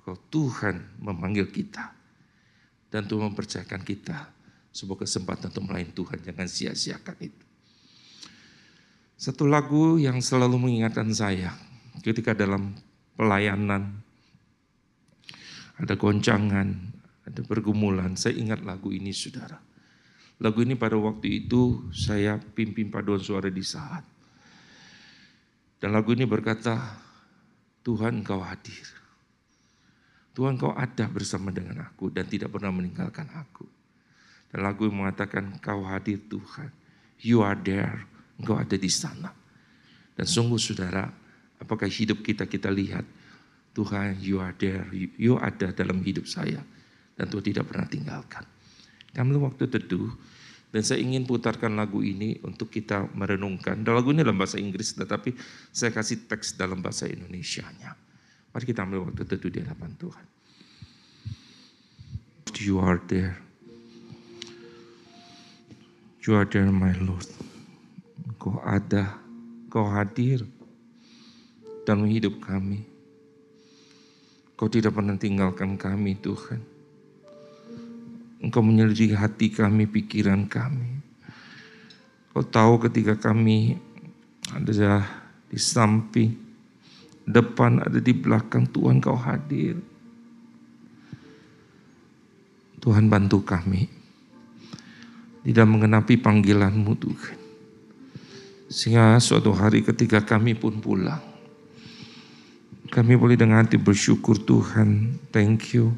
kalau 0.00 0.18
Tuhan 0.32 0.96
memanggil 1.02 1.50
kita 1.50 1.92
dan 2.88 3.04
Tuhan 3.04 3.32
mempercayakan 3.32 3.82
kita 3.84 4.32
sebuah 4.72 5.04
kesempatan 5.04 5.52
untuk 5.52 5.66
melayani 5.68 5.92
Tuhan. 5.92 6.18
Jangan 6.24 6.48
sia-siakan 6.48 7.16
itu. 7.20 7.44
Satu 9.18 9.44
lagu 9.50 10.00
yang 10.00 10.22
selalu 10.24 10.56
mengingatkan 10.56 11.10
saya 11.12 11.52
ketika 12.00 12.32
dalam 12.32 12.72
pelayanan 13.18 13.98
ada 15.76 15.94
goncangan, 15.98 16.68
ada 17.26 17.40
pergumulan. 17.44 18.14
Saya 18.14 18.38
ingat 18.38 18.62
lagu 18.62 18.94
ini 18.94 19.10
saudara. 19.10 19.71
Lagu 20.42 20.58
ini 20.66 20.74
pada 20.74 20.98
waktu 20.98 21.46
itu 21.46 21.86
saya 21.94 22.34
pimpin 22.34 22.90
paduan 22.90 23.22
suara 23.22 23.46
di 23.46 23.62
saat. 23.62 24.02
Dan 25.78 25.94
lagu 25.94 26.10
ini 26.18 26.26
berkata, 26.26 26.98
Tuhan 27.86 28.26
kau 28.26 28.42
hadir. 28.42 28.82
Tuhan 30.34 30.58
kau 30.58 30.74
ada 30.74 31.06
bersama 31.06 31.54
dengan 31.54 31.86
aku 31.86 32.10
dan 32.10 32.26
tidak 32.26 32.50
pernah 32.50 32.74
meninggalkan 32.74 33.30
aku. 33.38 33.70
Dan 34.50 34.66
lagu 34.66 34.90
yang 34.90 35.06
mengatakan, 35.06 35.62
kau 35.62 35.86
hadir 35.86 36.18
Tuhan. 36.26 36.74
You 37.22 37.46
are 37.46 37.54
there. 37.54 38.02
Engkau 38.42 38.58
ada 38.58 38.74
di 38.74 38.90
sana. 38.90 39.30
Dan 40.18 40.26
sungguh 40.26 40.58
saudara, 40.58 41.06
apakah 41.62 41.86
hidup 41.86 42.18
kita 42.26 42.50
kita 42.50 42.66
lihat, 42.66 43.06
Tuhan 43.78 44.18
you 44.18 44.42
are 44.42 44.52
there, 44.58 44.90
you 44.92 45.38
ada 45.38 45.70
dalam 45.70 46.02
hidup 46.02 46.26
saya. 46.26 46.58
Dan 47.14 47.30
Tuhan 47.30 47.46
tidak 47.46 47.70
pernah 47.70 47.86
tinggalkan. 47.86 48.42
Kami 49.12 49.36
waktu 49.36 49.68
teduh, 49.68 50.08
dan 50.72 50.80
saya 50.80 51.04
ingin 51.04 51.28
putarkan 51.28 51.76
lagu 51.76 52.00
ini 52.00 52.40
untuk 52.40 52.72
kita 52.72 53.12
merenungkan. 53.12 53.84
Dan 53.84 53.92
lagu 53.92 54.08
ini 54.08 54.24
dalam 54.24 54.40
bahasa 54.40 54.56
Inggris, 54.56 54.96
tetapi 54.96 55.36
saya 55.68 55.92
kasih 55.92 56.24
teks 56.24 56.56
dalam 56.56 56.80
bahasa 56.80 57.04
Indonesia-nya. 57.04 57.92
Mari 58.56 58.64
kita 58.64 58.88
ambil 58.88 59.04
waktu 59.04 59.28
teduh 59.28 59.52
di 59.52 59.60
hadapan 59.60 59.92
Tuhan. 60.00 60.26
You 62.62 62.80
are 62.80 63.00
there. 63.10 63.36
You 66.22 66.38
are 66.38 66.46
there, 66.46 66.70
my 66.70 66.94
Lord. 67.02 67.26
Kau 68.38 68.62
ada, 68.62 69.18
kau 69.66 69.90
hadir 69.90 70.46
dalam 71.82 72.06
hidup 72.06 72.38
kami. 72.38 72.86
Kau 74.54 74.70
tidak 74.70 74.94
pernah 74.94 75.18
tinggalkan 75.18 75.74
kami, 75.74 76.14
Tuhan. 76.16 76.71
Engkau 78.42 78.58
menyelidiki 78.58 79.14
hati 79.14 79.54
kami, 79.54 79.86
pikiran 79.86 80.50
kami. 80.50 80.98
Kau 82.34 82.42
tahu 82.42 82.82
ketika 82.90 83.14
kami 83.14 83.78
ada 84.50 85.06
di 85.46 85.58
samping, 85.60 86.34
depan, 87.22 87.78
ada 87.86 88.02
di 88.02 88.10
belakang, 88.10 88.66
Tuhan 88.66 88.98
kau 88.98 89.14
hadir. 89.14 89.78
Tuhan 92.82 93.06
bantu 93.06 93.46
kami 93.46 93.86
tidak 95.46 95.66
mengenapi 95.70 96.18
panggilanmu 96.18 96.92
Tuhan. 96.98 97.38
Sehingga 98.66 99.20
suatu 99.22 99.54
hari 99.54 99.86
ketika 99.86 100.24
kami 100.24 100.58
pun 100.58 100.82
pulang, 100.82 101.20
kami 102.90 103.14
boleh 103.14 103.36
dengan 103.36 103.62
hati 103.62 103.78
bersyukur 103.78 104.40
Tuhan, 104.40 105.20
thank 105.30 105.76
you. 105.76 105.94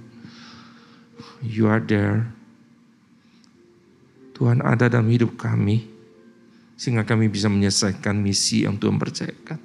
You 1.45 1.69
are 1.69 1.83
there. 1.83 2.31
Tuhan 4.35 4.65
ada 4.65 4.91
dalam 4.91 5.07
hidup 5.13 5.39
kami, 5.39 5.87
sehingga 6.75 7.07
kami 7.07 7.31
bisa 7.31 7.47
menyelesaikan 7.47 8.19
misi 8.19 8.67
yang 8.67 8.81
Tuhan 8.81 8.99
percayakan. 8.99 9.61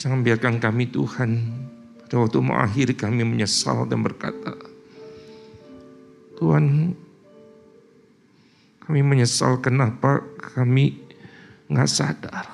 Jangan 0.00 0.20
biarkan 0.26 0.58
kami 0.58 0.90
Tuhan, 0.90 1.30
pada 2.02 2.26
waktu 2.26 2.42
mengakhiri 2.42 2.94
kami 2.98 3.22
menyesal 3.22 3.86
dan 3.86 4.02
berkata, 4.02 4.58
Tuhan 6.40 6.96
kami 8.82 9.00
menyesal 9.06 9.62
kenapa 9.62 10.24
kami 10.40 10.98
nggak 11.70 11.86
sadar. 11.86 12.50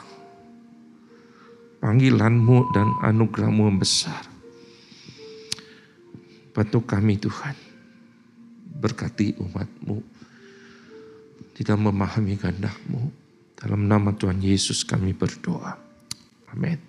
Panggilanmu 1.80 2.74
dan 2.76 2.92
anugerahmu 3.00 3.72
yang 3.72 3.80
besar. 3.80 4.35
Bantu 6.56 6.88
kami 6.88 7.20
Tuhan. 7.20 7.52
Berkati 8.80 9.36
umatmu. 9.36 10.00
Tidak 11.52 11.76
memahami 11.76 12.40
kehendakmu. 12.40 13.12
Dalam 13.60 13.84
nama 13.84 14.16
Tuhan 14.16 14.40
Yesus 14.40 14.80
kami 14.88 15.12
berdoa. 15.12 15.76
Amin. 16.56 16.80